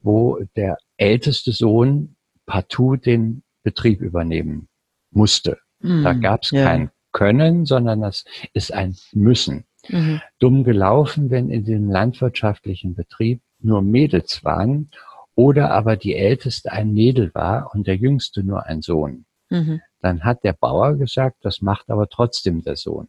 wo 0.00 0.38
der 0.54 0.76
älteste 0.96 1.52
Sohn 1.52 2.16
partout 2.46 2.96
den 2.96 3.42
Betrieb 3.62 4.00
übernehmen 4.00 4.68
musste. 5.10 5.58
Mm, 5.80 6.04
da 6.04 6.12
gab 6.12 6.42
es 6.42 6.50
ja. 6.50 6.64
kein 6.64 6.90
Können, 7.12 7.64
sondern 7.66 8.00
das 8.00 8.24
ist 8.52 8.72
ein 8.72 8.96
Müssen. 9.12 9.64
Mhm. 9.88 10.20
Dumm 10.38 10.64
gelaufen, 10.64 11.30
wenn 11.30 11.50
in 11.50 11.64
dem 11.64 11.90
landwirtschaftlichen 11.90 12.94
Betrieb 12.94 13.40
nur 13.58 13.82
Mädels 13.82 14.44
waren 14.44 14.90
oder 15.34 15.70
aber 15.70 15.96
die 15.96 16.14
Älteste 16.14 16.70
ein 16.72 16.92
Mädel 16.92 17.30
war 17.34 17.70
und 17.74 17.86
der 17.86 17.96
Jüngste 17.96 18.42
nur 18.42 18.66
ein 18.66 18.82
Sohn. 18.82 19.24
Mhm. 19.48 19.80
Dann 20.00 20.24
hat 20.24 20.44
der 20.44 20.52
Bauer 20.52 20.96
gesagt, 20.96 21.38
das 21.42 21.60
macht 21.62 21.90
aber 21.90 22.08
trotzdem 22.08 22.62
der 22.62 22.76
Sohn. 22.76 23.08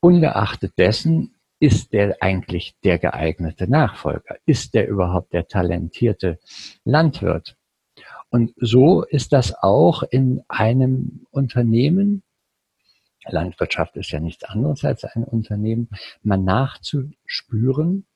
Ungeachtet 0.00 0.78
dessen 0.78 1.36
ist 1.58 1.92
der 1.92 2.16
eigentlich 2.20 2.76
der 2.84 2.98
geeignete 2.98 3.68
Nachfolger? 3.68 4.36
Ist 4.44 4.74
der 4.74 4.88
überhaupt 4.88 5.32
der 5.32 5.48
talentierte 5.48 6.38
Landwirt? 6.84 7.56
Und 8.28 8.52
so 8.56 9.02
ist 9.02 9.32
das 9.32 9.54
auch 9.54 10.02
in 10.02 10.42
einem 10.48 11.26
Unternehmen. 11.30 12.22
Landwirtschaft 13.28 13.96
ist 13.96 14.10
ja 14.10 14.20
nichts 14.20 14.44
anderes 14.44 14.84
als 14.84 15.04
ein 15.04 15.24
Unternehmen. 15.24 15.88
Mal 16.22 16.38
nachzuspüren, 16.38 18.06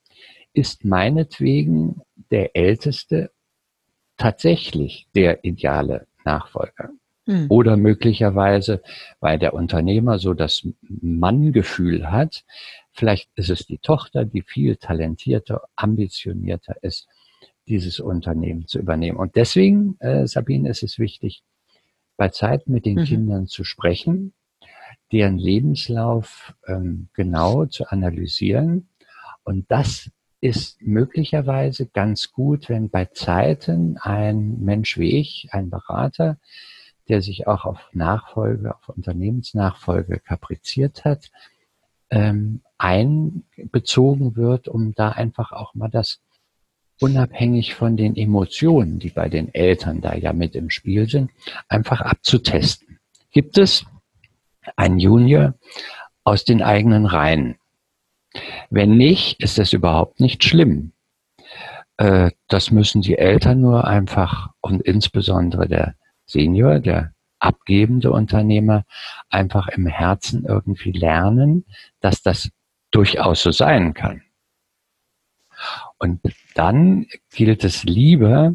ist 0.53 0.85
meinetwegen 0.85 2.03
der 2.31 2.57
Älteste 2.57 3.31
tatsächlich 4.17 5.07
der 5.15 5.45
ideale 5.45 6.07
Nachfolger. 6.25 6.91
Hm. 7.27 7.47
Oder 7.49 7.77
möglicherweise, 7.77 8.83
weil 9.21 9.39
der 9.39 9.55
Unternehmer 9.55 10.19
so 10.19 10.35
das 10.35 10.67
Manngefühl 10.83 12.11
hat, 12.11 12.45
vielleicht 12.93 13.31
ist 13.35 13.51
es 13.51 13.67
die 13.67 13.79
Tochter, 13.79 14.25
die 14.25 14.43
viel 14.43 14.77
talentierter, 14.77 15.63
ambitionierter 15.77 16.83
ist, 16.83 17.09
dieses 17.69 18.01
Unternehmen 18.01 18.67
zu 18.67 18.79
übernehmen. 18.79 19.19
Und 19.19 19.37
deswegen, 19.37 19.97
äh, 20.01 20.27
Sabine, 20.27 20.69
ist 20.69 20.83
es 20.83 20.99
wichtig, 20.99 21.43
bei 22.17 22.29
Zeit 22.29 22.69
mit 22.69 22.85
den 22.85 22.99
mhm. 22.99 23.05
Kindern 23.05 23.47
zu 23.47 23.65
sprechen, 23.65 24.35
deren 25.13 25.39
Lebenslauf 25.39 26.55
ähm, 26.67 27.09
genau 27.15 27.67
zu 27.67 27.89
analysieren. 27.91 28.89
Und 29.45 29.71
das 29.71 30.11
ist 30.41 30.81
möglicherweise 30.81 31.87
ganz 31.87 32.33
gut, 32.33 32.69
wenn 32.69 32.91
bei 32.91 33.07
Zeiten 33.07 33.99
ein 33.99 34.61
Mensch 34.61 34.99
wie 34.99 35.19
ich, 35.19 35.49
ein 35.51 35.69
Berater, 35.69 36.39
der 37.09 37.23
sich 37.23 37.47
auch 37.47 37.65
auf 37.65 37.91
Nachfolge, 37.93 38.75
auf 38.75 38.89
Unternehmensnachfolge 38.89 40.21
kapriziert 40.21 41.05
hat, 41.05 41.31
ähm, 42.11 42.63
einbezogen 42.79 44.37
wird, 44.37 44.69
um 44.69 44.95
da 44.95 45.11
einfach 45.11 45.53
auch 45.53 45.75
mal 45.75 45.89
das 45.89 46.21
unabhängig 47.01 47.75
von 47.75 47.97
den 47.97 48.17
Emotionen, 48.17 48.99
die 48.99 49.11
bei 49.11 49.29
den 49.29 49.53
Eltern 49.55 50.01
da 50.01 50.15
ja 50.15 50.33
mit 50.33 50.55
im 50.55 50.71
Spiel 50.71 51.09
sind, 51.09 51.31
einfach 51.69 52.01
abzutesten. 52.01 52.99
Gibt 53.33 53.59
es 53.59 53.87
ein 54.77 54.99
Junior 54.99 55.55
aus 56.25 56.45
den 56.45 56.63
eigenen 56.63 57.07
Reihen? 57.07 57.57
Wenn 58.71 58.97
nicht, 58.97 59.43
ist 59.43 59.59
das 59.59 59.73
überhaupt 59.73 60.21
nicht 60.21 60.45
schlimm. 60.45 60.93
Äh, 61.97 62.31
das 62.49 62.71
müssen 62.71 63.03
die 63.03 63.19
Eltern 63.19 63.61
nur 63.61 63.87
einfach 63.87 64.51
und 64.61 64.83
insbesondere 64.83 65.69
der 65.69 65.95
Senior, 66.27 66.79
der 66.79 67.13
abgebende 67.41 68.13
Unternehmer, 68.13 68.85
einfach 69.29 69.69
im 69.69 69.87
Herzen 69.87 70.45
irgendwie 70.45 70.93
lernen, 70.93 71.65
dass 72.01 72.23
das 72.23 72.51
durchaus 72.91 73.43
so 73.43 73.51
sein 73.51 73.95
kann. 73.95 74.23
Und 75.99 76.21
dann 76.55 77.07
gilt 77.35 77.65
es 77.65 77.85
lieber, 77.85 78.55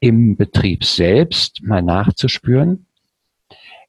im 0.00 0.36
Betrieb 0.36 0.84
selbst 0.84 1.62
mal 1.62 1.82
nachzuspüren, 1.82 2.86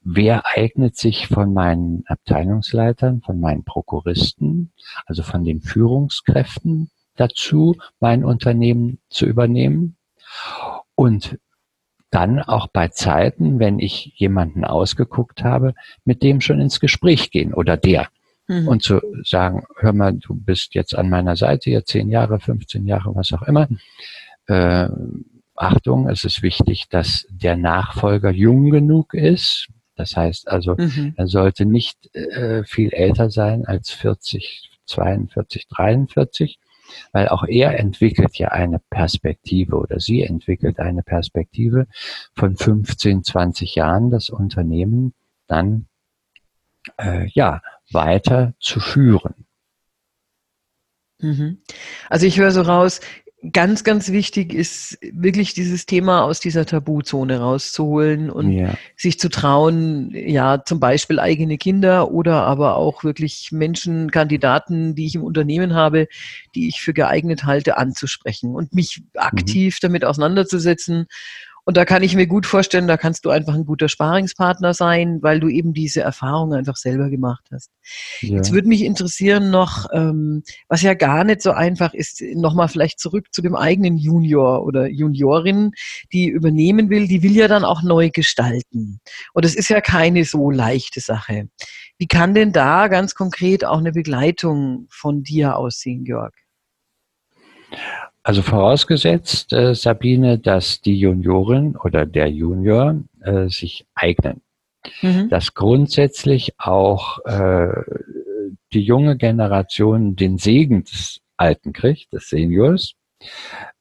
wer 0.03 0.45
eignet 0.45 0.97
sich 0.97 1.28
von 1.28 1.54
meinen 1.54 2.04
Abteilungsleitern, 2.08 3.21
von 3.21 3.39
meinen 3.39 3.63
Prokuristen, 3.63 4.71
also 5.06 5.23
von 5.23 5.43
den 5.43 5.62
Führungskräften 5.62 6.89
dazu, 7.15 7.76
mein 7.99 8.23
Unternehmen 8.23 8.99
zu 9.10 9.26
übernehmen. 9.26 9.97
Und 10.95 11.39
dann 12.10 12.39
auch 12.41 12.67
bei 12.67 12.89
Zeiten, 12.89 13.60
wenn 13.60 13.80
ich 13.80 14.13
jemanden 14.15 14.65
ausgeguckt 14.65 15.43
habe, 15.43 15.73
mit 16.04 16.23
dem 16.23 16.41
schon 16.41 16.60
ins 16.60 16.80
Gespräch 16.80 17.32
gehen 17.32 17.54
oder 17.54 17.78
der. 17.78 18.10
Mhm. 18.47 18.67
Und 18.67 18.84
zu 18.84 18.99
sagen, 19.23 19.63
hör 19.78 19.93
mal, 19.93 20.13
du 20.13 20.36
bist 20.36 20.76
jetzt 20.76 20.93
an 20.93 21.10
meiner 21.10 21.38
Seite, 21.38 21.69
jetzt 21.69 21.89
zehn 21.89 22.10
Jahre, 22.10 22.39
15 22.39 22.86
Jahre, 22.86 23.15
was 23.15 23.32
auch 23.32 23.43
immer. 23.43 23.69
Äh, 24.47 24.89
Achtung, 25.56 26.10
es 26.10 26.26
ist 26.26 26.41
wichtig, 26.41 26.89
dass 26.89 27.26
der 27.30 27.56
Nachfolger 27.56 28.32
jung 28.32 28.71
genug 28.71 29.13
ist, 29.13 29.69
das 30.02 30.18
heißt 30.18 30.48
also, 30.48 30.76
mhm. 30.76 31.14
er 31.16 31.28
sollte 31.28 31.64
nicht 31.64 32.14
äh, 32.16 32.64
viel 32.64 32.92
älter 32.92 33.30
sein 33.30 33.66
als 33.68 33.92
40, 33.92 34.72
42, 34.88 35.68
43, 35.68 36.60
weil 37.12 37.30
auch 37.30 37.44
er 37.48 37.80
entwickelt 37.80 38.36
ja 38.36 38.48
eine 38.48 38.80
Perspektive 38.90 39.76
oder 39.78 40.00
sie 40.00 40.24
entwickelt 40.24 40.80
eine 40.80 41.04
Perspektive 41.04 41.86
von 42.36 42.58
15, 42.58 43.24
20 43.24 43.76
Jahren, 43.76 44.10
das 44.10 44.32
Unternehmen 44.32 45.14
dann 45.46 45.86
äh, 46.98 47.30
ja 47.30 47.62
weiter 47.92 48.56
zu 48.60 48.80
führen. 48.80 49.46
Mhm. 51.20 51.62
Also 52.10 52.26
ich 52.26 52.40
höre 52.40 52.52
so 52.52 52.64
raus, 52.64 53.02
ganz, 53.51 53.84
ganz 53.84 54.12
wichtig 54.12 54.54
ist 54.54 54.99
wirklich 55.01 55.54
dieses 55.54 55.88
Thema 55.88 56.23
aus 56.23 56.39
dieser 56.39 56.65
Tabuzone 56.65 57.39
rauszuholen 57.39 58.30
und 58.30 58.51
ja. 58.51 58.75
sich 58.95 59.19
zu 59.19 59.30
trauen, 59.30 60.12
ja, 60.13 60.63
zum 60.63 60.80
Beispiel 60.80 61.19
eigene 61.19 61.58
Kinder 61.58 62.12
oder 62.12 62.43
aber 62.43 62.75
auch 62.75 63.04
wirklich 63.04 63.49
Menschen, 63.51 64.12
Kandidaten, 64.12 64.93
die 64.93 65.08
ich 65.08 65.15
im 65.15 65.23
Unternehmen 65.23 65.73
habe, 65.73 66.08
die 66.54 66.67
ich 66.67 66.82
für 66.82 66.93
geeignet 66.93 67.43
halte, 67.43 67.77
anzusprechen 67.77 68.54
und 68.56 68.73
mich 68.75 69.01
aktiv 69.15 69.75
mhm. 69.75 69.88
damit 69.88 70.06
auseinanderzusetzen 70.06 71.08
und 71.71 71.77
da 71.77 71.86
kann 71.86 72.03
ich 72.03 72.17
mir 72.17 72.27
gut 72.27 72.45
vorstellen, 72.45 72.89
da 72.89 72.97
kannst 72.97 73.23
du 73.23 73.29
einfach 73.29 73.53
ein 73.53 73.65
guter 73.65 73.88
Sparingspartner 73.88 74.73
sein, 74.73 75.19
weil 75.21 75.39
du 75.39 75.47
eben 75.47 75.71
diese 75.71 76.01
Erfahrung 76.01 76.53
einfach 76.53 76.75
selber 76.75 77.10
gemacht 77.10 77.45
hast. 77.49 77.71
Ja. 78.19 78.36
Jetzt 78.36 78.51
würde 78.51 78.67
mich 78.67 78.81
interessieren 78.84 79.51
noch, 79.51 79.86
ähm, 79.93 80.43
was 80.67 80.81
ja 80.81 80.95
gar 80.95 81.23
nicht 81.23 81.41
so 81.41 81.51
einfach 81.51 81.93
ist, 81.93 82.21
nochmal 82.36 82.67
vielleicht 82.67 82.99
zurück 82.99 83.27
zu 83.31 83.41
dem 83.41 83.55
eigenen 83.55 83.97
Junior 83.97 84.65
oder 84.65 84.89
Juniorin, 84.89 85.71
die 86.12 86.27
übernehmen 86.27 86.89
will, 86.89 87.07
die 87.07 87.23
will 87.23 87.38
ja 87.38 87.47
dann 87.47 87.63
auch 87.63 87.84
neu 87.84 88.10
gestalten. 88.10 88.99
Und 89.31 89.45
es 89.45 89.55
ist 89.55 89.69
ja 89.69 89.79
keine 89.79 90.25
so 90.25 90.51
leichte 90.51 90.99
Sache. 90.99 91.47
Wie 91.97 92.07
kann 92.07 92.34
denn 92.34 92.51
da 92.51 92.89
ganz 92.89 93.15
konkret 93.15 93.63
auch 93.63 93.77
eine 93.77 93.93
Begleitung 93.93 94.88
von 94.89 95.23
dir 95.23 95.55
aussehen, 95.55 96.03
Georg? 96.03 96.34
Also 98.23 98.43
vorausgesetzt, 98.43 99.51
äh, 99.51 99.73
Sabine, 99.73 100.38
dass 100.38 100.81
die 100.81 100.99
Juniorin 100.99 101.75
oder 101.75 102.05
der 102.05 102.29
Junior 102.29 103.01
äh, 103.21 103.47
sich 103.47 103.88
eignen. 103.95 104.41
Mhm. 105.01 105.29
Dass 105.29 105.53
grundsätzlich 105.53 106.53
auch 106.60 107.19
äh, 107.25 107.69
die 108.73 108.81
junge 108.81 109.17
Generation 109.17 110.15
den 110.15 110.38
Segen 110.38 110.84
des 110.84 111.19
Alten 111.38 111.73
kriegt, 111.73 112.13
des 112.13 112.29
Seniors. 112.29 112.93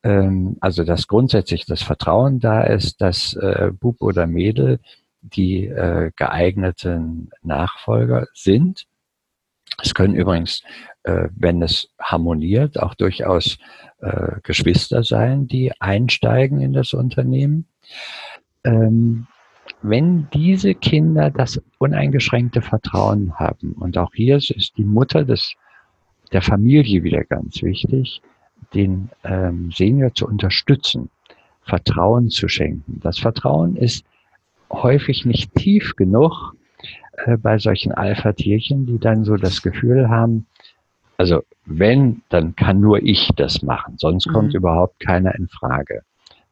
Ähm, 0.03 0.57
also 0.61 0.85
dass 0.85 1.07
grundsätzlich 1.07 1.67
das 1.67 1.83
Vertrauen 1.83 2.41
da 2.41 2.63
ist, 2.63 3.01
dass 3.01 3.35
äh, 3.35 3.71
Bub 3.79 4.01
oder 4.01 4.27
Mädel 4.27 4.81
die 5.21 5.67
äh, 5.67 6.11
geeigneten 6.17 7.31
Nachfolger 7.43 8.27
sind. 8.33 8.85
Es 9.83 9.95
können 9.95 10.15
übrigens, 10.15 10.63
äh, 11.03 11.29
wenn 11.35 11.63
es 11.63 11.89
harmoniert, 11.99 12.79
auch 12.79 12.95
durchaus 12.95 13.59
äh, 14.01 14.33
Geschwister 14.43 15.03
sein, 15.03 15.47
die 15.47 15.73
einsteigen 15.81 16.61
in 16.61 16.73
das 16.73 16.93
Unternehmen. 16.93 17.67
Ähm, 18.65 19.27
wenn 19.83 20.29
diese 20.35 20.75
Kinder 20.75 21.31
das 21.31 21.61
uneingeschränkte 21.79 22.61
Vertrauen 22.61 23.35
haben, 23.39 23.73
und 23.73 23.97
auch 23.97 24.13
hier 24.15 24.37
ist 24.37 24.73
die 24.77 24.85
Mutter 24.85 25.25
des, 25.25 25.55
der 26.33 26.43
Familie 26.43 27.03
wieder 27.03 27.25
ganz 27.25 27.63
wichtig, 27.63 28.21
den 28.75 29.11
ähm, 29.25 29.71
Senior 29.73 30.15
zu 30.15 30.27
unterstützen, 30.27 31.11
Vertrauen 31.63 32.31
zu 32.31 32.49
schenken. 32.49 33.01
Das 33.03 33.19
Vertrauen 33.19 33.77
ist 33.77 34.05
häufig 34.71 35.25
nicht 35.25 35.55
tief 35.55 35.95
genug 35.97 36.55
äh, 37.25 37.37
bei 37.37 37.59
solchen 37.59 37.93
Alpha-Tierchen, 37.93 38.87
die 38.87 38.99
dann 38.99 39.25
so 39.25 39.37
das 39.37 39.63
Gefühl 39.63 40.09
haben, 40.09 40.47
also 41.21 41.43
wenn, 41.67 42.23
dann 42.31 42.57
kann 42.57 42.81
nur 42.81 43.03
ich 43.03 43.31
das 43.37 43.61
machen, 43.61 43.99
sonst 43.99 44.27
mhm. 44.27 44.33
kommt 44.33 44.55
überhaupt 44.55 45.01
keiner 45.01 45.35
in 45.35 45.49
Frage. 45.49 46.01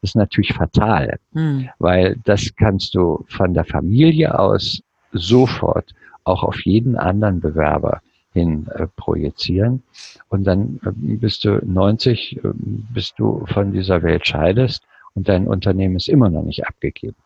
Das 0.03 0.11
ist 0.11 0.15
natürlich 0.15 0.53
fatal, 0.53 1.19
mhm. 1.33 1.71
weil 1.79 2.17
das 2.25 2.55
kannst 2.55 2.95
du 2.95 3.25
von 3.29 3.55
der 3.55 3.65
Familie 3.65 4.39
aus 4.39 4.83
sofort 5.11 5.95
auch 6.25 6.43
auf 6.43 6.61
jeden 6.67 6.97
anderen 6.97 7.41
Bewerber 7.41 8.03
hin 8.35 8.69
äh, 8.75 8.89
projizieren. 8.95 9.85
Und 10.29 10.45
dann 10.45 10.81
äh, 10.85 10.91
bist 10.93 11.47
du 11.47 11.65
90, 11.65 12.37
äh, 12.37 12.41
bis 12.53 13.15
du 13.15 13.47
von 13.47 13.73
dieser 13.73 14.03
Welt 14.03 14.27
scheidest 14.27 14.83
und 15.15 15.31
dein 15.31 15.49
Unternehmen 15.49 15.97
ist 15.97 16.11
immer 16.11 16.29
noch 16.29 16.43
nicht 16.43 16.67
abgegeben. 16.67 17.17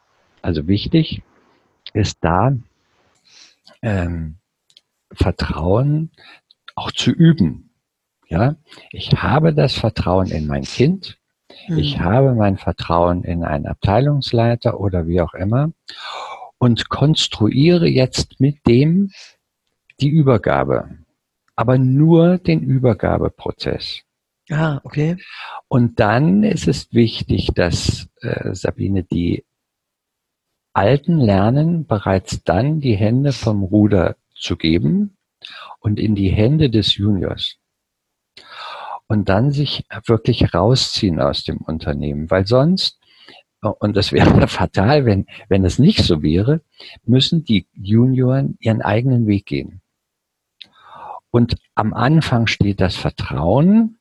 Also 0.43 0.69
wichtig 0.69 1.23
ist 1.93 2.19
da 2.21 2.53
ähm, 3.83 4.37
Vertrauen 5.15 6.11
auch 6.75 6.93
zu 6.93 7.11
üben. 7.11 7.71
Ja, 8.29 8.57
ich 8.91 9.11
habe 9.13 9.53
das 9.53 9.75
Vertrauen 9.75 10.29
in 10.29 10.47
mein 10.47 10.63
Kind 10.63 11.19
Mhm. 11.69 11.79
Ich 11.79 12.01
habe 12.01 12.35
mein 12.35 12.57
Vertrauen 12.57 13.25
in 13.25 13.45
einen 13.45 13.67
Abteilungsleiter 13.67 14.81
oder 14.81 15.07
wie 15.07 15.21
auch 15.21 15.35
immer 15.35 15.73
und 16.59 16.89
konstruiere 16.89 17.89
jetzt 17.89 18.41
mit 18.41 18.67
dem 18.67 19.11
die 20.01 20.09
Übergabe, 20.09 20.99
aber 21.55 21.79
nur 21.79 22.39
den 22.39 22.61
Übergabeprozess. 22.61 24.03
Ah, 24.51 24.81
okay. 24.85 25.17
Und 25.69 26.01
dann 26.01 26.43
ist 26.43 26.67
es 26.67 26.93
wichtig, 26.93 27.51
dass 27.55 28.09
äh, 28.21 28.55
Sabine 28.55 29.05
die 29.05 29.45
Alten 30.73 31.19
lernen, 31.19 31.87
bereits 31.87 32.43
dann 32.45 32.81
die 32.81 32.97
Hände 32.97 33.33
vom 33.33 33.63
Ruder 33.63 34.17
zu 34.35 34.57
geben 34.57 35.17
und 35.81 35.99
in 35.99 36.15
die 36.15 36.31
Hände 36.31 36.71
des 36.71 36.97
Juniors. 36.97 37.57
Und 39.07 39.29
dann 39.29 39.51
sich 39.51 39.85
wirklich 40.07 40.55
rausziehen 40.55 41.21
aus 41.21 41.45
dem 41.45 41.59
Unternehmen, 41.59 42.31
weil 42.31 42.47
sonst, 42.47 42.99
und 43.61 43.97
das 43.97 44.13
wäre 44.13 44.49
fatal, 44.49 45.05
wenn, 45.05 45.27
wenn 45.49 45.65
es 45.65 45.79
nicht 45.79 46.03
so 46.03 46.23
wäre, 46.23 46.63
müssen 47.05 47.45
die 47.45 47.67
Junioren 47.75 48.57
ihren 48.61 48.83
eigenen 48.83 49.27
Weg 49.27 49.47
gehen. 49.47 49.83
Und 51.31 51.57
am 51.75 51.95
Anfang 51.95 52.47
steht 52.47 52.81
das 52.81 52.97
Vertrauen 52.97 53.99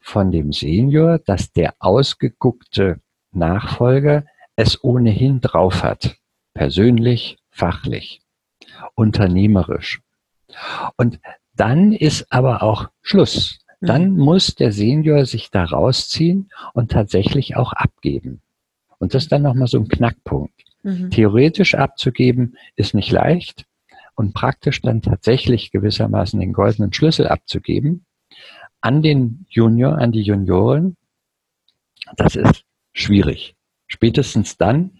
von 0.00 0.30
dem 0.30 0.52
Senior, 0.52 1.18
dass 1.18 1.52
der 1.52 1.74
ausgeguckte 1.78 3.00
Nachfolger 3.32 4.24
es 4.56 4.82
ohnehin 4.82 5.40
drauf 5.40 5.82
hat. 5.82 6.16
Persönlich, 6.54 7.36
fachlich, 7.50 8.22
unternehmerisch. 8.94 10.03
Und 10.96 11.20
dann 11.54 11.92
ist 11.92 12.32
aber 12.32 12.62
auch 12.62 12.88
Schluss. 13.02 13.60
Dann 13.80 14.12
mhm. 14.12 14.18
muss 14.18 14.54
der 14.54 14.72
Senior 14.72 15.26
sich 15.26 15.50
da 15.50 15.64
rausziehen 15.64 16.50
und 16.72 16.90
tatsächlich 16.90 17.56
auch 17.56 17.72
abgeben. 17.72 18.40
Und 18.98 19.14
das 19.14 19.24
ist 19.24 19.32
dann 19.32 19.42
nochmal 19.42 19.68
so 19.68 19.78
ein 19.78 19.88
Knackpunkt. 19.88 20.64
Mhm. 20.82 21.10
Theoretisch 21.10 21.74
abzugeben 21.74 22.56
ist 22.76 22.94
nicht 22.94 23.10
leicht 23.10 23.66
und 24.14 24.32
praktisch 24.32 24.80
dann 24.80 25.02
tatsächlich 25.02 25.70
gewissermaßen 25.70 26.40
den 26.40 26.52
goldenen 26.52 26.92
Schlüssel 26.92 27.28
abzugeben 27.28 28.06
an 28.84 29.02
den 29.02 29.46
Junior, 29.48 29.96
an 29.96 30.12
die 30.12 30.20
Junioren, 30.20 30.96
das 32.16 32.36
ist 32.36 32.64
schwierig. 32.92 33.56
Spätestens 33.86 34.58
dann 34.58 34.98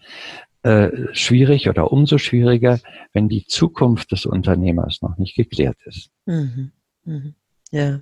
äh, 0.65 1.13
schwierig 1.13 1.69
oder 1.69 1.91
umso 1.91 2.17
schwieriger, 2.17 2.79
wenn 3.13 3.29
die 3.29 3.45
Zukunft 3.45 4.11
des 4.11 4.25
Unternehmers 4.25 4.99
noch 5.03 5.15
nicht 5.17 5.35
geklärt 5.35 5.77
ist. 5.85 6.09
Mhm. 6.25 6.71
Mhm. 7.03 7.35
Ja. 7.71 8.01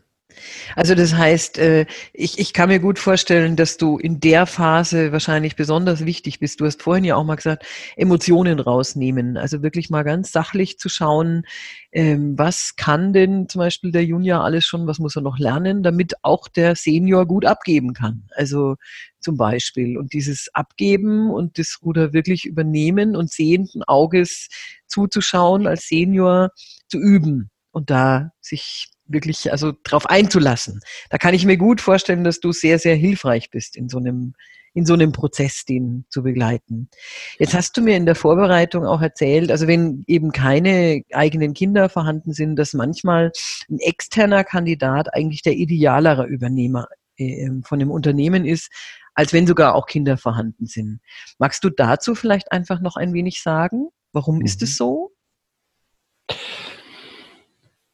Also 0.76 0.96
das 0.96 1.14
heißt, 1.14 1.58
äh, 1.58 1.86
ich, 2.14 2.40
ich 2.40 2.54
kann 2.54 2.70
mir 2.70 2.80
gut 2.80 3.00
vorstellen, 3.00 3.56
dass 3.56 3.78
du 3.78 3.98
in 3.98 4.20
der 4.20 4.46
Phase 4.46 5.12
wahrscheinlich 5.12 5.56
besonders 5.56 6.06
wichtig 6.06 6.40
bist. 6.40 6.60
Du 6.60 6.66
hast 6.66 6.82
vorhin 6.82 7.04
ja 7.04 7.16
auch 7.16 7.24
mal 7.24 7.36
gesagt, 7.36 7.66
Emotionen 7.96 8.60
rausnehmen. 8.60 9.38
Also 9.38 9.64
wirklich 9.64 9.90
mal 9.90 10.04
ganz 10.04 10.32
sachlich 10.32 10.78
zu 10.80 10.90
schauen, 10.90 11.44
ähm, 11.92 12.38
was 12.38 12.76
kann 12.76 13.14
denn 13.14 13.48
zum 13.50 13.60
Beispiel 13.60 13.92
der 13.92 14.06
Junior 14.06 14.44
alles 14.44 14.66
schon, 14.66 14.88
was 14.88 15.00
muss 15.00 15.16
er 15.16 15.22
noch 15.22 15.38
lernen, 15.38 15.84
damit 15.84 16.14
auch 16.24 16.48
der 16.48 16.76
Senior 16.76 17.26
gut 17.26 17.46
abgeben 17.46 17.94
kann. 17.94 18.24
Also 18.36 18.76
zum 19.20 19.38
Beispiel. 19.38 19.98
Und 19.98 20.14
dieses 20.14 20.50
Abgeben 20.54 21.32
und 21.32 21.58
das 21.58 21.80
Ruder 21.82 22.14
wirklich 22.14 22.46
übernehmen 22.46 23.16
und 23.16 23.32
sehenden 23.32 23.84
Auges 23.84 24.50
zuzuschauen, 24.88 25.66
als 25.66 25.88
Senior 25.88 26.50
zu 26.88 27.00
üben 27.00 27.50
und 27.74 27.90
da 27.90 28.32
sich 28.40 28.88
wirklich 29.06 29.52
also 29.52 29.74
drauf 29.84 30.06
einzulassen. 30.06 30.80
Da 31.10 31.18
kann 31.18 31.34
ich 31.34 31.46
mir 31.46 31.58
gut 31.58 31.82
vorstellen, 31.82 32.24
dass 32.24 32.40
du 32.40 32.52
sehr, 32.52 32.80
sehr 32.80 32.96
hilfreich 32.96 33.50
bist 33.50 33.76
in 33.76 33.90
so 33.90 33.98
einem, 33.98 34.34
in 34.74 34.86
so 34.86 34.94
einem 34.94 35.12
Prozess, 35.12 35.66
den 35.66 36.06
zu 36.10 36.24
begleiten. 36.24 36.90
Jetzt 37.38 37.54
hast 37.54 37.76
du 37.76 37.82
mir 37.82 37.98
in 37.98 38.06
der 38.06 38.16
Vorbereitung 38.16 38.86
auch 38.86 39.02
erzählt, 39.02 39.52
also 39.52 39.68
wenn 39.68 40.04
eben 40.08 40.32
keine 40.32 41.04
eigenen 41.12 41.54
Kinder 41.54 41.90
vorhanden 41.90 42.34
sind, 42.34 42.56
dass 42.56 42.74
manchmal 42.74 43.32
ein 43.70 43.80
externer 43.80 44.44
Kandidat 44.44 45.14
eigentlich 45.14 45.42
der 45.42 45.54
idealere 45.54 46.26
Übernehmer 46.26 46.88
äh, 47.18 47.50
von 47.64 47.80
dem 47.80 47.92
Unternehmen 47.92 48.46
ist, 48.46 48.72
als 49.16 49.34
wenn 49.34 49.46
sogar 49.46 49.76
auch 49.76 49.86
Kinder 49.86 50.18
vorhanden 50.18 50.66
sind. 50.66 51.02
Magst 51.38 51.64
du 51.64 51.70
dazu 51.70 52.16
vielleicht 52.16 52.52
einfach 52.52 52.80
noch 52.82 52.96
ein 52.96 53.14
wenig 53.14 53.42
sagen? 53.42 53.90
Warum 54.12 54.38
mhm. 54.38 54.46
ist 54.46 54.62
es 54.62 54.78
so? 54.78 55.13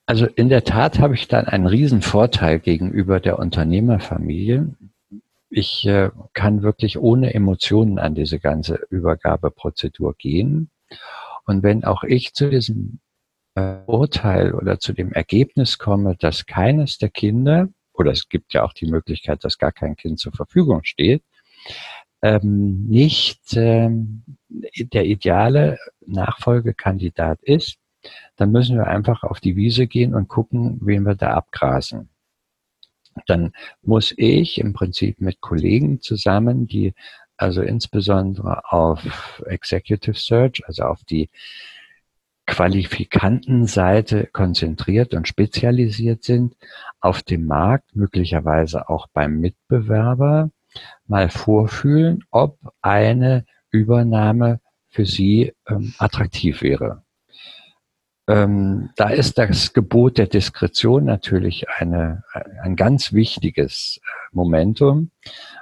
Also 0.10 0.26
in 0.26 0.50
der 0.50 0.63
Tat 0.63 0.98
habe 0.98 1.13
ich 1.13 1.28
dann 1.28 1.45
einen 1.45 1.67
riesen 1.67 2.02
Vorteil 2.02 2.60
gegenüber 2.60 3.19
der 3.19 3.38
Unternehmerfamilie. 3.38 4.74
Ich 5.52 5.86
äh, 5.86 6.10
kann 6.34 6.63
wirklich 6.63 6.98
ohne 6.98 7.36
Emotionen 7.36 8.00
an 8.00 8.15
diese 8.15 8.39
ganze 8.39 8.80
Übergabeprozedur 8.89 10.15
gehen. 10.15 10.72
Und 11.45 11.62
wenn 11.62 11.84
auch 11.84 12.04
ich 12.04 12.34
zu 12.34 12.50
diesem 12.50 13.02
äh, 13.54 13.82
Urteil 13.86 14.56
oder 14.56 14.80
zu 14.80 14.93
dem 14.93 15.13
Ergebnis 15.13 15.78
komme, 15.78 16.15
dass 16.17 16.48
keines 16.48 16.98
der 16.98 17.10
Kinder, 17.10 17.69
oder 17.93 18.12
es 18.12 18.30
gibt 18.30 18.54
ja 18.54 18.63
auch 18.63 18.74
die 18.74 18.88
Möglichkeit, 18.89 19.43
dass 19.43 19.60
gar 19.60 19.72
kein 19.72 19.95
Kind 19.95 20.17
zur 20.17 20.32
Verfügung 20.32 20.86
steht, 20.86 21.22
ähm, 22.24 22.88
nicht 22.88 23.56
ähm, 23.56 24.24
der 24.50 25.06
ideale 25.06 25.78
Nachfolgekandidat 26.08 27.43
ist, 27.43 27.78
dann 28.36 28.52
müssen 28.52 28.78
wir 28.78 28.88
einfach 28.88 29.24
auf 29.24 29.39
die 29.39 29.56
Wiese 29.56 29.88
gehen 29.88 30.13
und 30.13 30.28
gucken, 30.28 30.80
wen 30.82 31.04
wir 31.04 31.15
da 31.15 31.34
abgrasen. 31.34 32.10
Dann 33.26 33.52
muss 33.82 34.13
ich 34.15 34.60
im 34.60 34.74
Prinzip 34.74 35.19
mit 35.19 35.41
Kollegen 35.41 36.02
zusammen, 36.02 36.67
die 36.67 36.93
also 37.38 37.62
insbesondere 37.62 38.72
auf 38.72 39.41
Executive 39.45 40.17
Search, 40.17 40.62
also 40.67 40.84
auf 40.84 41.04
die 41.04 41.30
Qualifikantenseite 42.45 44.26
konzentriert 44.26 45.13
und 45.13 45.28
spezialisiert 45.28 46.24
sind, 46.24 46.56
auf 47.00 47.22
dem 47.22 47.45
Markt, 47.45 47.95
möglicherweise 47.95 48.89
auch 48.89 49.08
beim 49.13 49.39
Mitbewerber, 49.39 50.50
mal 51.08 51.30
vorfühlen, 51.30 52.24
ob 52.32 52.58
eine 52.82 53.45
Übernahme 53.69 54.60
für 54.89 55.06
sie 55.06 55.54
ähm, 55.67 55.93
attraktiv 56.00 56.62
wäre. 56.62 57.04
Ähm, 58.30 58.92
da 58.96 59.10
ist 59.10 59.39
das 59.39 59.74
Gebot 59.74 60.20
der 60.20 60.28
Diskretion 60.28 61.04
natürlich 61.06 61.68
eine, 61.68 62.24
ein 62.62 62.76
ganz 62.76 63.12
wichtiges 63.12 64.00
äh, 64.04 64.08
Momentum. 64.32 65.10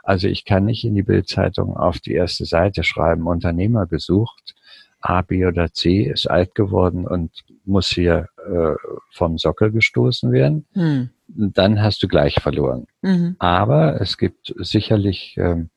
Also 0.04 0.28
ich 0.28 0.44
kann 0.44 0.66
nicht 0.66 0.84
in 0.84 0.94
die 0.94 1.04
Bildzeitung 1.04 1.78
auf 1.78 2.00
die 2.00 2.14
erste 2.14 2.44
Seite 2.44 2.84
schreiben, 2.84 3.26
Unternehmer 3.26 3.86
gesucht, 3.86 4.54
A, 5.00 5.22
B 5.22 5.46
oder 5.46 5.72
C 5.72 6.04
ist 6.04 6.30
alt 6.30 6.56
geworden 6.56 7.08
und 7.08 7.32
muss 7.64 7.88
hier 7.88 8.28
äh, 8.46 8.74
vom 9.12 9.38
Sockel 9.38 9.72
gestoßen 9.72 10.34
werden. 10.34 10.66
Hm. 10.74 11.10
Dann 11.28 11.82
hast 11.82 12.04
du 12.04 12.10
gleich 12.10 12.36
verloren. 12.42 12.88
Mhm. 13.02 13.36
Aber 13.38 14.02
es 14.02 14.18
gibt 14.18 14.54
sicherlich 14.58 15.36
ähm, 15.38 15.70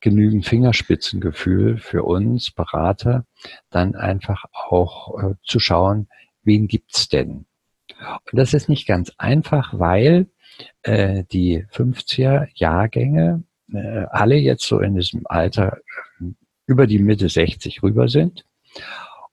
genügend 0.00 0.46
Fingerspitzengefühl 0.46 1.78
für 1.78 2.04
uns 2.04 2.50
Berater, 2.50 3.24
dann 3.70 3.94
einfach 3.94 4.44
auch 4.52 5.18
äh, 5.22 5.34
zu 5.44 5.60
schauen, 5.60 6.08
wen 6.42 6.68
gibt's 6.68 7.08
denn? 7.08 7.46
Und 7.98 8.32
das 8.32 8.54
ist 8.54 8.68
nicht 8.68 8.86
ganz 8.86 9.12
einfach, 9.18 9.78
weil 9.78 10.26
äh, 10.82 11.24
die 11.30 11.64
50er 11.66 12.48
Jahrgänge 12.54 13.44
äh, 13.72 14.06
alle 14.10 14.36
jetzt 14.36 14.64
so 14.64 14.80
in 14.80 14.94
diesem 14.94 15.22
Alter 15.26 15.78
äh, 16.20 16.24
über 16.66 16.86
die 16.86 16.98
Mitte 16.98 17.28
60 17.28 17.82
rüber 17.82 18.08
sind 18.08 18.44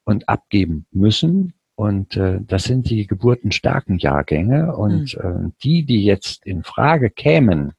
und 0.04 0.28
abgeben 0.30 0.86
müssen. 0.92 1.54
Und 1.76 2.18
äh, 2.18 2.40
das 2.42 2.64
sind 2.64 2.90
die 2.90 3.06
geburtenstarken 3.06 4.00
Jahrgänge. 4.00 4.76
Und 4.76 5.16
mhm. 5.18 5.48
äh, 5.48 5.52
die, 5.64 5.86
die 5.86 6.04
jetzt 6.04 6.46
in 6.46 6.64
Frage 6.64 7.10
kämen, 7.10 7.74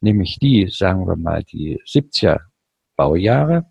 nämlich 0.00 0.38
die, 0.38 0.68
sagen 0.68 1.06
wir 1.06 1.16
mal, 1.16 1.42
die 1.44 1.80
70er 1.86 2.40
Baujahre, 2.96 3.66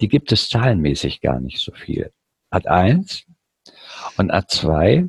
die 0.00 0.08
gibt 0.08 0.32
es 0.32 0.48
zahlenmäßig 0.48 1.20
gar 1.20 1.40
nicht 1.40 1.58
so 1.58 1.72
viel. 1.72 2.12
Ad 2.50 2.68
1 2.68 3.24
und 4.16 4.30
Ad 4.30 4.46
2, 4.48 5.08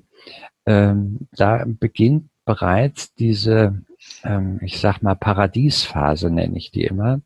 ähm, 0.66 1.28
da 1.32 1.64
beginnt 1.66 2.30
bereits 2.46 3.14
diese, 3.16 3.84
ähm, 4.24 4.60
ich 4.64 4.80
sag 4.80 5.02
mal, 5.02 5.16
Paradiesphase 5.16 6.30
nenne 6.30 6.58
ich 6.58 6.72
die 6.72 6.86
immer. 6.86 7.22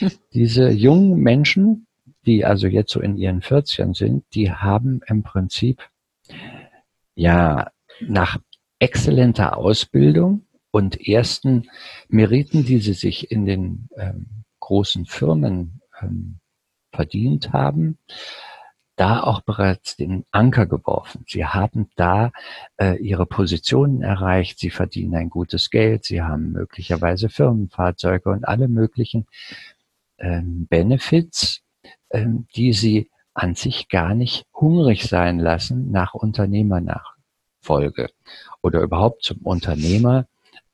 Diese 0.32 0.70
jungen 0.70 1.18
Menschen, 1.18 1.86
die 2.26 2.44
also 2.44 2.68
jetzt 2.68 2.92
so 2.92 3.00
in 3.00 3.16
ihren 3.16 3.42
40ern 3.42 3.96
sind, 3.96 4.24
die 4.34 4.52
haben 4.52 5.00
im 5.06 5.22
Prinzip 5.22 5.82
ja 7.14 7.70
nach 8.00 8.38
exzellenter 8.78 9.56
Ausbildung 9.56 10.46
und 10.72 11.06
ersten 11.06 11.70
Meriten, 12.08 12.64
die 12.64 12.78
sie 12.78 12.94
sich 12.94 13.30
in 13.30 13.44
den 13.44 13.88
ähm, 13.96 14.26
großen 14.58 15.06
Firmen 15.06 15.82
ähm, 16.00 16.38
verdient 16.90 17.52
haben, 17.52 17.98
da 18.96 19.22
auch 19.22 19.42
bereits 19.42 19.96
den 19.96 20.24
Anker 20.30 20.66
geworfen. 20.66 21.24
Sie 21.28 21.44
haben 21.44 21.90
da 21.96 22.32
äh, 22.78 22.96
ihre 22.96 23.26
Positionen 23.26 24.02
erreicht, 24.02 24.58
sie 24.58 24.70
verdienen 24.70 25.14
ein 25.14 25.30
gutes 25.30 25.70
Geld, 25.70 26.04
sie 26.04 26.22
haben 26.22 26.52
möglicherweise 26.52 27.28
Firmenfahrzeuge 27.28 28.30
und 28.30 28.46
alle 28.46 28.68
möglichen 28.68 29.26
ähm, 30.18 30.66
Benefits, 30.68 31.62
ähm, 32.10 32.46
die 32.54 32.72
sie 32.72 33.10
an 33.34 33.54
sich 33.54 33.88
gar 33.88 34.14
nicht 34.14 34.46
hungrig 34.54 35.04
sein 35.04 35.38
lassen 35.38 35.90
nach 35.90 36.14
Unternehmernachfolge 36.14 38.10
oder 38.62 38.80
überhaupt 38.80 39.22
zum 39.24 39.38
Unternehmer 39.38 40.26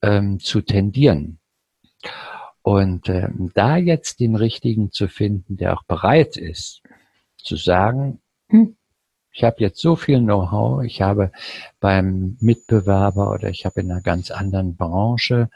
ähm, 0.03 0.41
zu 0.41 0.61
tendieren. 0.61 1.39
Und 2.63 3.09
ähm, 3.09 3.51
da 3.55 3.77
jetzt 3.77 4.21
den 4.21 4.37
richtigen 4.37 4.93
zu 4.93 5.09
finden, 5.09 5.57
der 5.57 5.75
auch 5.75 5.85
bereit 5.85 6.37
ist, 6.37 6.83
zu 7.37 7.57
sagen, 7.57 8.21
hm, 8.49 8.77
ich 9.33 9.45
habe 9.45 9.57
jetzt 9.61 9.81
so 9.81 9.97
viel 9.97 10.19
Know-how, 10.19 10.83
ich 10.83 11.01
habe 11.01 11.31
beim 11.81 12.37
Mitbewerber 12.41 13.31
oder 13.31 13.49
ich 13.51 13.65
habe 13.65 13.81
in 13.81 13.91
einer 13.91 14.01
ganz 14.01 14.31
anderen 14.31 14.77
Branche 14.77 15.49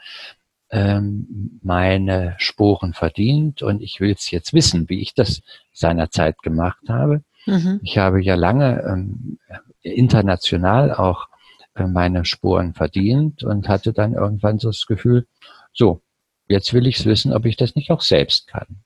ähm, 0.71 1.59
meine 1.61 2.35
Sporen 2.37 2.93
verdient 2.93 3.61
und 3.61 3.81
ich 3.81 3.99
will 3.99 4.13
es 4.13 4.31
jetzt 4.31 4.53
wissen, 4.53 4.89
wie 4.89 5.01
ich 5.01 5.13
das 5.13 5.41
seinerzeit 5.71 6.41
gemacht 6.41 6.89
habe. 6.89 7.23
Mhm. 7.45 7.79
Ich 7.83 7.97
habe 7.97 8.23
ja 8.23 8.35
lange 8.35 8.81
ähm, 8.87 9.37
international 9.81 10.93
auch 10.95 11.27
äh, 11.27 11.32
meine 11.75 12.25
Sporen 12.25 12.73
verdient 12.73 13.43
und 13.43 13.67
hatte 13.67 13.93
dann 13.93 14.13
irgendwann 14.13 14.59
so 14.59 14.69
das 14.69 14.85
Gefühl, 14.85 15.27
so, 15.73 16.01
jetzt 16.47 16.73
will 16.73 16.87
ich 16.87 16.99
es 16.99 17.05
wissen, 17.05 17.33
ob 17.33 17.45
ich 17.45 17.57
das 17.57 17.75
nicht 17.75 17.91
auch 17.91 18.01
selbst 18.01 18.47
kann. 18.47 18.83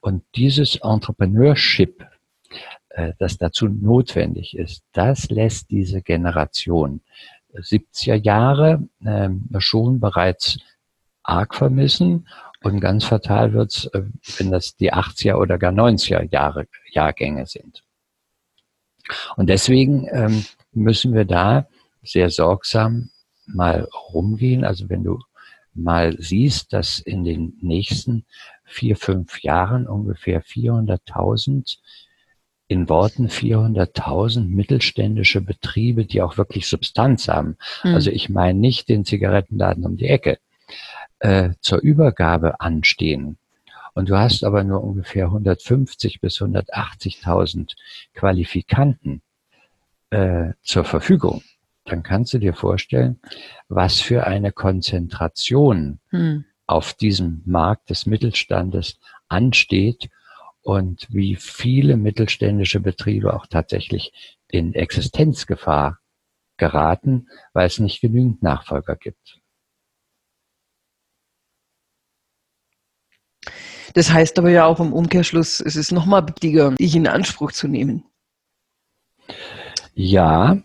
Und 0.00 0.24
dieses 0.34 0.76
Entrepreneurship, 0.76 2.06
äh, 2.90 3.12
das 3.18 3.38
dazu 3.38 3.66
notwendig 3.66 4.56
ist, 4.56 4.84
das 4.92 5.30
lässt 5.30 5.70
diese 5.70 6.02
Generation 6.02 7.00
70er 7.54 8.14
Jahre 8.14 8.86
äh, 9.04 9.30
schon 9.58 10.00
bereits 10.00 10.58
arg 11.22 11.54
vermissen. 11.54 12.28
Und 12.62 12.80
ganz 12.80 13.04
fatal 13.04 13.52
wird's, 13.52 13.86
äh, 13.86 14.02
wenn 14.38 14.50
das 14.50 14.76
die 14.76 14.92
80er 14.92 15.36
oder 15.36 15.58
gar 15.58 15.72
90er 15.72 16.30
Jahre, 16.30 16.66
Jahrgänge 16.90 17.46
sind. 17.46 17.82
Und 19.36 19.48
deswegen 19.48 20.08
ähm, 20.10 20.44
müssen 20.72 21.14
wir 21.14 21.24
da 21.24 21.68
sehr 22.06 22.30
sorgsam 22.30 23.10
mal 23.46 23.88
rumgehen. 24.12 24.64
Also 24.64 24.88
wenn 24.88 25.04
du 25.04 25.20
mal 25.74 26.16
siehst, 26.18 26.72
dass 26.72 26.98
in 26.98 27.24
den 27.24 27.56
nächsten 27.60 28.24
vier, 28.64 28.96
fünf 28.96 29.42
Jahren 29.42 29.86
ungefähr 29.86 30.42
400.000 30.42 31.78
in 32.68 32.88
Worten 32.88 33.28
400.000 33.28 34.48
mittelständische 34.48 35.40
Betriebe, 35.40 36.04
die 36.04 36.22
auch 36.22 36.36
wirklich 36.36 36.66
Substanz 36.66 37.28
haben. 37.28 37.56
Hm. 37.82 37.94
Also 37.94 38.10
ich 38.10 38.28
meine 38.28 38.58
nicht 38.58 38.88
den 38.88 39.04
Zigarettenladen 39.04 39.84
um 39.84 39.96
die 39.96 40.08
Ecke, 40.08 40.38
äh, 41.20 41.50
zur 41.60 41.78
Übergabe 41.78 42.60
anstehen. 42.60 43.38
Und 43.94 44.08
du 44.10 44.18
hast 44.18 44.44
aber 44.44 44.64
nur 44.64 44.82
ungefähr 44.82 45.26
150 45.26 46.20
bis 46.20 46.40
180.000 46.40 47.74
Qualifikanten 48.14 49.22
äh, 50.10 50.52
zur 50.62 50.84
Verfügung 50.84 51.42
dann 51.86 52.02
kannst 52.02 52.34
du 52.34 52.38
dir 52.38 52.54
vorstellen, 52.54 53.20
was 53.68 54.00
für 54.00 54.26
eine 54.26 54.52
Konzentration 54.52 56.00
hm. 56.10 56.44
auf 56.66 56.94
diesem 56.94 57.42
Markt 57.46 57.90
des 57.90 58.06
Mittelstandes 58.06 58.98
ansteht 59.28 60.10
und 60.62 61.06
wie 61.10 61.36
viele 61.36 61.96
mittelständische 61.96 62.80
Betriebe 62.80 63.34
auch 63.34 63.46
tatsächlich 63.46 64.36
in 64.48 64.74
Existenzgefahr 64.74 65.98
geraten, 66.56 67.28
weil 67.52 67.66
es 67.66 67.78
nicht 67.78 68.00
genügend 68.00 68.42
Nachfolger 68.42 68.96
gibt. 68.96 69.40
Das 73.94 74.12
heißt 74.12 74.38
aber 74.38 74.50
ja 74.50 74.66
auch 74.66 74.80
im 74.80 74.92
Umkehrschluss, 74.92 75.60
es 75.60 75.76
ist 75.76 75.92
nochmal 75.92 76.26
wichtiger, 76.28 76.72
dich 76.72 76.96
in 76.96 77.06
Anspruch 77.06 77.52
zu 77.52 77.68
nehmen. 77.68 78.04
Ja, 79.94 80.58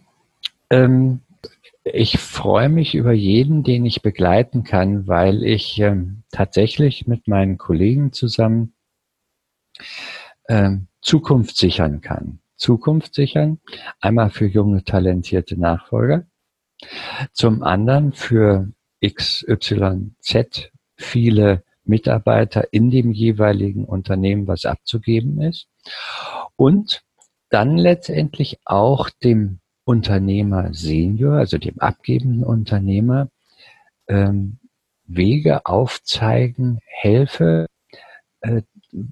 ähm, 0.72 1.22
ich 1.84 2.18
freue 2.18 2.70
mich 2.70 2.96
über 2.96 3.12
jeden, 3.12 3.64
den 3.64 3.86
ich 3.86 4.02
begleiten 4.02 4.64
kann, 4.64 5.08
weil 5.08 5.44
ich 5.44 5.80
ähm, 5.80 6.24
tatsächlich 6.32 7.08
mit 7.08 7.28
meinen 7.28 7.58
Kollegen 7.58 8.14
zusammen 8.14 8.74
ähm, 10.48 10.88
Zukunft 11.02 11.58
sichern 11.58 12.02
kann. 12.02 12.40
Zukunft 12.56 13.16
sichern, 13.16 13.60
einmal 14.00 14.30
für 14.30 14.46
junge, 14.46 14.84
talentierte 14.84 15.60
Nachfolger, 15.60 16.28
zum 17.34 17.64
anderen 17.64 18.14
für 18.14 18.72
XYZ 19.04 20.72
viele 20.96 21.64
Mitarbeiter 21.84 22.72
in 22.72 22.92
dem 22.92 23.12
jeweiligen 23.12 23.86
Unternehmen, 23.86 24.48
was 24.48 24.66
abzugeben 24.66 25.42
ist 25.42 25.68
und 26.56 27.04
dann 27.50 27.78
letztendlich 27.78 28.60
auch 28.66 29.10
dem 29.10 29.61
Unternehmer 29.92 30.74
Senior, 30.74 31.34
also 31.34 31.58
dem 31.58 31.78
abgebenden 31.80 32.46
Unternehmer, 32.46 33.28
ähm, 34.08 34.58
Wege 35.06 35.66
aufzeigen, 35.66 36.80
helfe, 36.86 37.68
äh, 38.40 38.62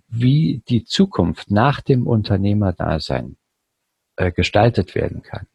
wie 0.07 0.61
die 0.69 0.85
Zukunft 0.85 1.51
nach 1.51 1.81
dem 1.81 2.07
Unternehmerdasein 2.07 3.35
äh, 4.15 4.31
gestaltet 4.31 4.95
werden 4.95 5.21
kann. 5.21 5.47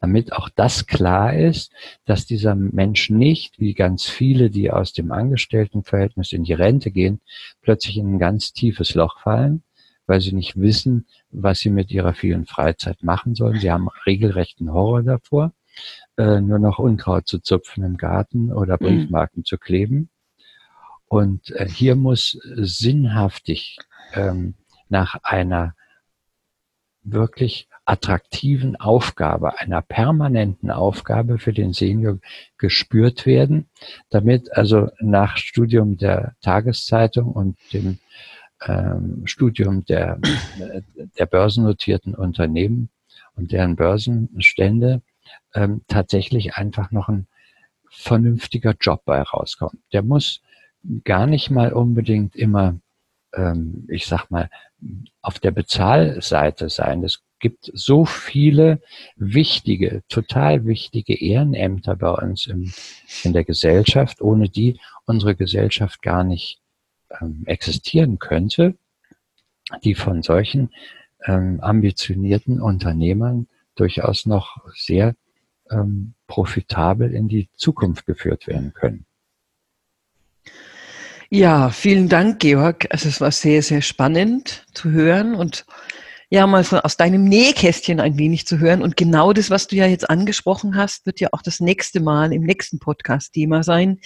Damit 0.00 0.32
auch 0.32 0.48
das 0.48 0.86
klar 0.86 1.34
ist, 1.34 1.70
dass 2.06 2.24
dieser 2.24 2.54
Mensch 2.54 3.10
nicht, 3.10 3.60
wie 3.60 3.74
ganz 3.74 4.06
viele, 4.06 4.48
die 4.48 4.70
aus 4.70 4.94
dem 4.94 5.12
Angestelltenverhältnis 5.12 6.32
in 6.32 6.44
die 6.44 6.54
Rente 6.54 6.90
gehen, 6.90 7.20
plötzlich 7.60 7.98
in 7.98 8.14
ein 8.14 8.18
ganz 8.18 8.52
tiefes 8.54 8.94
Loch 8.94 9.20
fallen, 9.20 9.62
weil 10.06 10.20
sie 10.20 10.32
nicht 10.32 10.60
wissen, 10.60 11.06
was 11.30 11.60
sie 11.60 11.70
mit 11.70 11.90
ihrer 11.90 12.14
vielen 12.14 12.46
Freizeit 12.46 13.02
machen 13.02 13.34
sollen. 13.34 13.60
Sie 13.60 13.70
haben 13.70 13.88
regelrechten 14.06 14.72
Horror 14.72 15.02
davor, 15.02 15.52
äh, 16.16 16.40
nur 16.40 16.58
noch 16.58 16.78
Unkraut 16.78 17.26
zu 17.26 17.38
zupfen 17.38 17.84
im 17.84 17.96
Garten 17.96 18.52
oder 18.52 18.74
mhm. 18.80 18.86
Briefmarken 18.86 19.40
mhm. 19.40 19.44
zu 19.44 19.58
kleben. 19.58 20.10
Und 21.06 21.50
äh, 21.50 21.68
hier 21.68 21.94
muss 21.94 22.38
sinnhaftig 22.56 23.78
ähm, 24.14 24.54
nach 24.88 25.16
einer 25.22 25.74
wirklich 27.04 27.68
attraktiven 27.84 28.76
Aufgabe, 28.76 29.58
einer 29.58 29.82
permanenten 29.82 30.70
Aufgabe 30.70 31.38
für 31.38 31.52
den 31.52 31.72
Senior 31.72 32.18
gespürt 32.56 33.26
werden, 33.26 33.68
damit 34.08 34.52
also 34.56 34.88
nach 35.00 35.36
Studium 35.36 35.96
der 35.96 36.36
Tageszeitung 36.42 37.32
und 37.32 37.58
dem 37.72 37.98
ähm, 38.66 39.22
Studium 39.26 39.84
der, 39.84 40.18
der 41.18 41.26
börsennotierten 41.26 42.14
Unternehmen 42.14 42.90
und 43.34 43.52
deren 43.52 43.76
Börsenstände 43.76 45.02
ähm, 45.54 45.82
tatsächlich 45.88 46.54
einfach 46.54 46.90
noch 46.90 47.08
ein 47.08 47.26
vernünftiger 47.90 48.74
Job 48.80 49.02
bei 49.04 49.20
rauskommt. 49.20 49.78
Der 49.92 50.02
muss 50.02 50.40
gar 51.04 51.26
nicht 51.26 51.50
mal 51.50 51.72
unbedingt 51.72 52.34
immer, 52.34 52.78
ähm, 53.34 53.86
ich 53.90 54.06
sag 54.06 54.30
mal, 54.30 54.50
auf 55.20 55.38
der 55.38 55.52
Bezahlseite 55.52 56.68
sein. 56.68 57.04
Es 57.04 57.22
gibt 57.38 57.70
so 57.74 58.04
viele 58.04 58.80
wichtige, 59.16 60.02
total 60.08 60.64
wichtige 60.64 61.20
Ehrenämter 61.20 61.96
bei 61.96 62.10
uns 62.10 62.46
im, 62.46 62.72
in 63.24 63.32
der 63.32 63.44
Gesellschaft, 63.44 64.22
ohne 64.22 64.48
die 64.48 64.80
unsere 65.04 65.34
Gesellschaft 65.34 66.02
gar 66.02 66.24
nicht 66.24 66.61
ähm, 67.20 67.42
existieren 67.46 68.18
könnte, 68.18 68.74
die 69.84 69.94
von 69.94 70.22
solchen 70.22 70.70
ähm, 71.24 71.60
ambitionierten 71.60 72.60
Unternehmern 72.60 73.48
durchaus 73.74 74.26
noch 74.26 74.58
sehr 74.74 75.14
ähm, 75.70 76.14
profitabel 76.26 77.14
in 77.14 77.28
die 77.28 77.48
Zukunft 77.54 78.06
geführt 78.06 78.46
werden 78.46 78.72
können. 78.72 79.06
Ja, 81.30 81.70
vielen 81.70 82.10
Dank, 82.10 82.40
Georg. 82.40 82.86
Also 82.90 83.08
es 83.08 83.20
war 83.20 83.30
sehr, 83.30 83.62
sehr 83.62 83.80
spannend 83.80 84.66
zu 84.74 84.90
hören 84.90 85.34
und 85.34 85.64
ja, 86.28 86.46
mal 86.46 86.64
von, 86.64 86.80
aus 86.80 86.96
deinem 86.96 87.24
Nähkästchen 87.24 88.00
ein 88.00 88.16
wenig 88.16 88.46
zu 88.46 88.58
hören. 88.58 88.82
Und 88.82 88.96
genau 88.96 89.34
das, 89.34 89.50
was 89.50 89.66
du 89.66 89.76
ja 89.76 89.86
jetzt 89.86 90.08
angesprochen 90.08 90.76
hast, 90.76 91.04
wird 91.04 91.20
ja 91.20 91.28
auch 91.32 91.42
das 91.42 91.60
nächste 91.60 92.00
Mal 92.00 92.32
im 92.32 92.42
nächsten 92.42 92.78
Podcast 92.78 93.34
Thema 93.34 93.62
sein. 93.62 94.00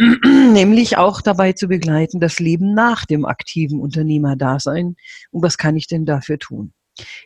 nämlich 0.52 0.96
auch 0.96 1.20
dabei 1.20 1.52
zu 1.52 1.68
begleiten, 1.68 2.20
das 2.20 2.38
Leben 2.38 2.72
nach 2.72 3.04
dem 3.04 3.26
aktiven 3.26 3.80
Unternehmerdasein. 3.80 4.96
Und 5.30 5.42
was 5.42 5.58
kann 5.58 5.76
ich 5.76 5.88
denn 5.88 6.06
dafür 6.06 6.38
tun? 6.38 6.72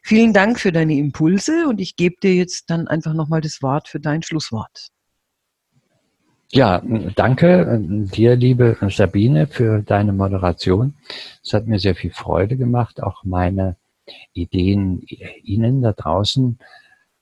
Vielen 0.02 0.32
Dank 0.32 0.58
für 0.58 0.72
deine 0.72 0.94
Impulse 0.94 1.68
und 1.68 1.80
ich 1.80 1.96
gebe 1.96 2.16
dir 2.22 2.34
jetzt 2.34 2.70
dann 2.70 2.88
einfach 2.88 3.14
nochmal 3.14 3.40
das 3.40 3.62
Wort 3.62 3.88
für 3.88 4.00
dein 4.00 4.22
Schlusswort. 4.22 4.88
Ja, 6.52 6.82
danke 7.16 7.80
dir, 7.80 8.36
liebe 8.36 8.76
Sabine, 8.90 9.46
für 9.46 9.82
deine 9.82 10.12
Moderation. 10.12 10.94
Es 11.42 11.52
hat 11.52 11.66
mir 11.66 11.78
sehr 11.78 11.94
viel 11.94 12.12
Freude 12.12 12.56
gemacht, 12.56 13.02
auch 13.02 13.24
meine 13.24 13.76
Ideen 14.32 15.00
Ihnen 15.42 15.82
da 15.82 15.92
draußen 15.92 16.58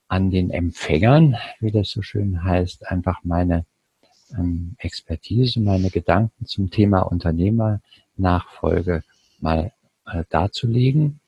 an 0.07 0.29
den 0.29 0.51
Empfängern, 0.51 1.37
wie 1.59 1.71
das 1.71 1.89
so 1.89 2.01
schön 2.01 2.43
heißt, 2.43 2.87
einfach 2.87 3.21
meine 3.23 3.65
ähm, 4.37 4.75
Expertise, 4.79 5.59
meine 5.59 5.89
Gedanken 5.89 6.45
zum 6.45 6.69
Thema 6.69 7.01
Unternehmernachfolge 7.01 9.03
mal 9.39 9.71
äh, 10.05 10.23
darzulegen. 10.29 11.19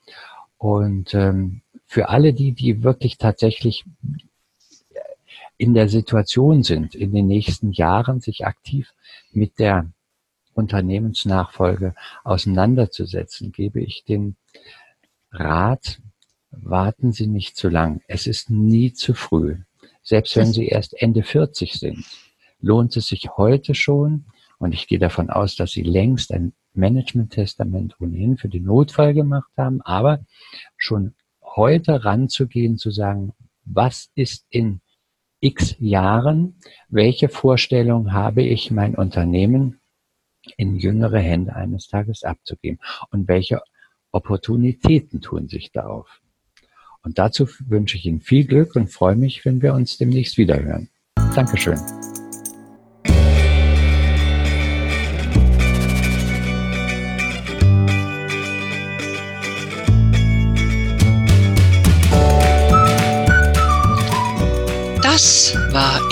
Und 0.57 1.13
ähm, 1.13 1.61
für 1.85 2.09
alle 2.09 2.33
die, 2.33 2.53
die 2.53 2.83
wirklich 2.83 3.17
tatsächlich 3.17 3.85
in 5.57 5.73
der 5.73 5.87
Situation 5.87 6.63
sind, 6.63 6.95
in 6.95 7.13
den 7.13 7.27
nächsten 7.27 7.71
Jahren 7.71 8.19
sich 8.19 8.45
aktiv 8.45 8.93
mit 9.31 9.59
der 9.59 9.89
Unternehmensnachfolge 10.53 11.95
auseinanderzusetzen, 12.23 13.51
gebe 13.51 13.81
ich 13.81 14.03
den 14.03 14.35
Rat, 15.31 16.01
warten 16.51 17.11
Sie 17.11 17.27
nicht 17.27 17.57
zu 17.57 17.69
lang. 17.69 18.01
Es 18.07 18.27
ist 18.27 18.49
nie 18.49 18.93
zu 18.93 19.13
früh. 19.13 19.57
Selbst 20.01 20.35
wenn 20.35 20.53
Sie 20.53 20.67
erst 20.67 21.01
Ende 21.01 21.23
40 21.23 21.73
sind, 21.73 22.05
lohnt 22.59 22.95
es 22.97 23.07
sich 23.07 23.29
heute 23.37 23.75
schon, 23.75 24.25
und 24.57 24.73
ich 24.73 24.87
gehe 24.87 24.99
davon 24.99 25.29
aus, 25.29 25.55
dass 25.55 25.71
Sie 25.71 25.83
längst 25.83 26.31
ein 26.31 26.53
Management-Testament 26.73 27.95
ohnehin 27.99 28.37
für 28.37 28.49
den 28.49 28.63
Notfall 28.63 29.13
gemacht 29.13 29.51
haben, 29.57 29.81
aber 29.81 30.25
schon 30.77 31.13
heute 31.41 32.05
ranzugehen, 32.05 32.77
zu 32.77 32.91
sagen, 32.91 33.33
was 33.65 34.11
ist 34.15 34.45
in 34.49 34.81
x 35.39 35.75
Jahren, 35.79 36.55
welche 36.89 37.29
Vorstellung 37.29 38.13
habe 38.13 38.41
ich, 38.41 38.71
mein 38.71 38.95
Unternehmen 38.95 39.79
in 40.57 40.75
jüngere 40.75 41.19
Hände 41.19 41.55
eines 41.55 41.87
Tages 41.87 42.23
abzugeben 42.23 42.79
und 43.11 43.27
welche 43.27 43.61
Opportunitäten 44.11 45.21
tun 45.21 45.47
sich 45.47 45.71
da 45.71 45.87
auf. 45.87 46.21
Und 47.03 47.19
dazu 47.19 47.47
wünsche 47.67 47.97
ich 47.97 48.05
Ihnen 48.05 48.21
viel 48.21 48.45
Glück 48.45 48.75
und 48.75 48.87
freue 48.87 49.15
mich, 49.15 49.45
wenn 49.45 49.61
wir 49.61 49.73
uns 49.73 49.97
demnächst 49.97 50.37
wiederhören. 50.37 50.89
Dankeschön. 51.35 51.79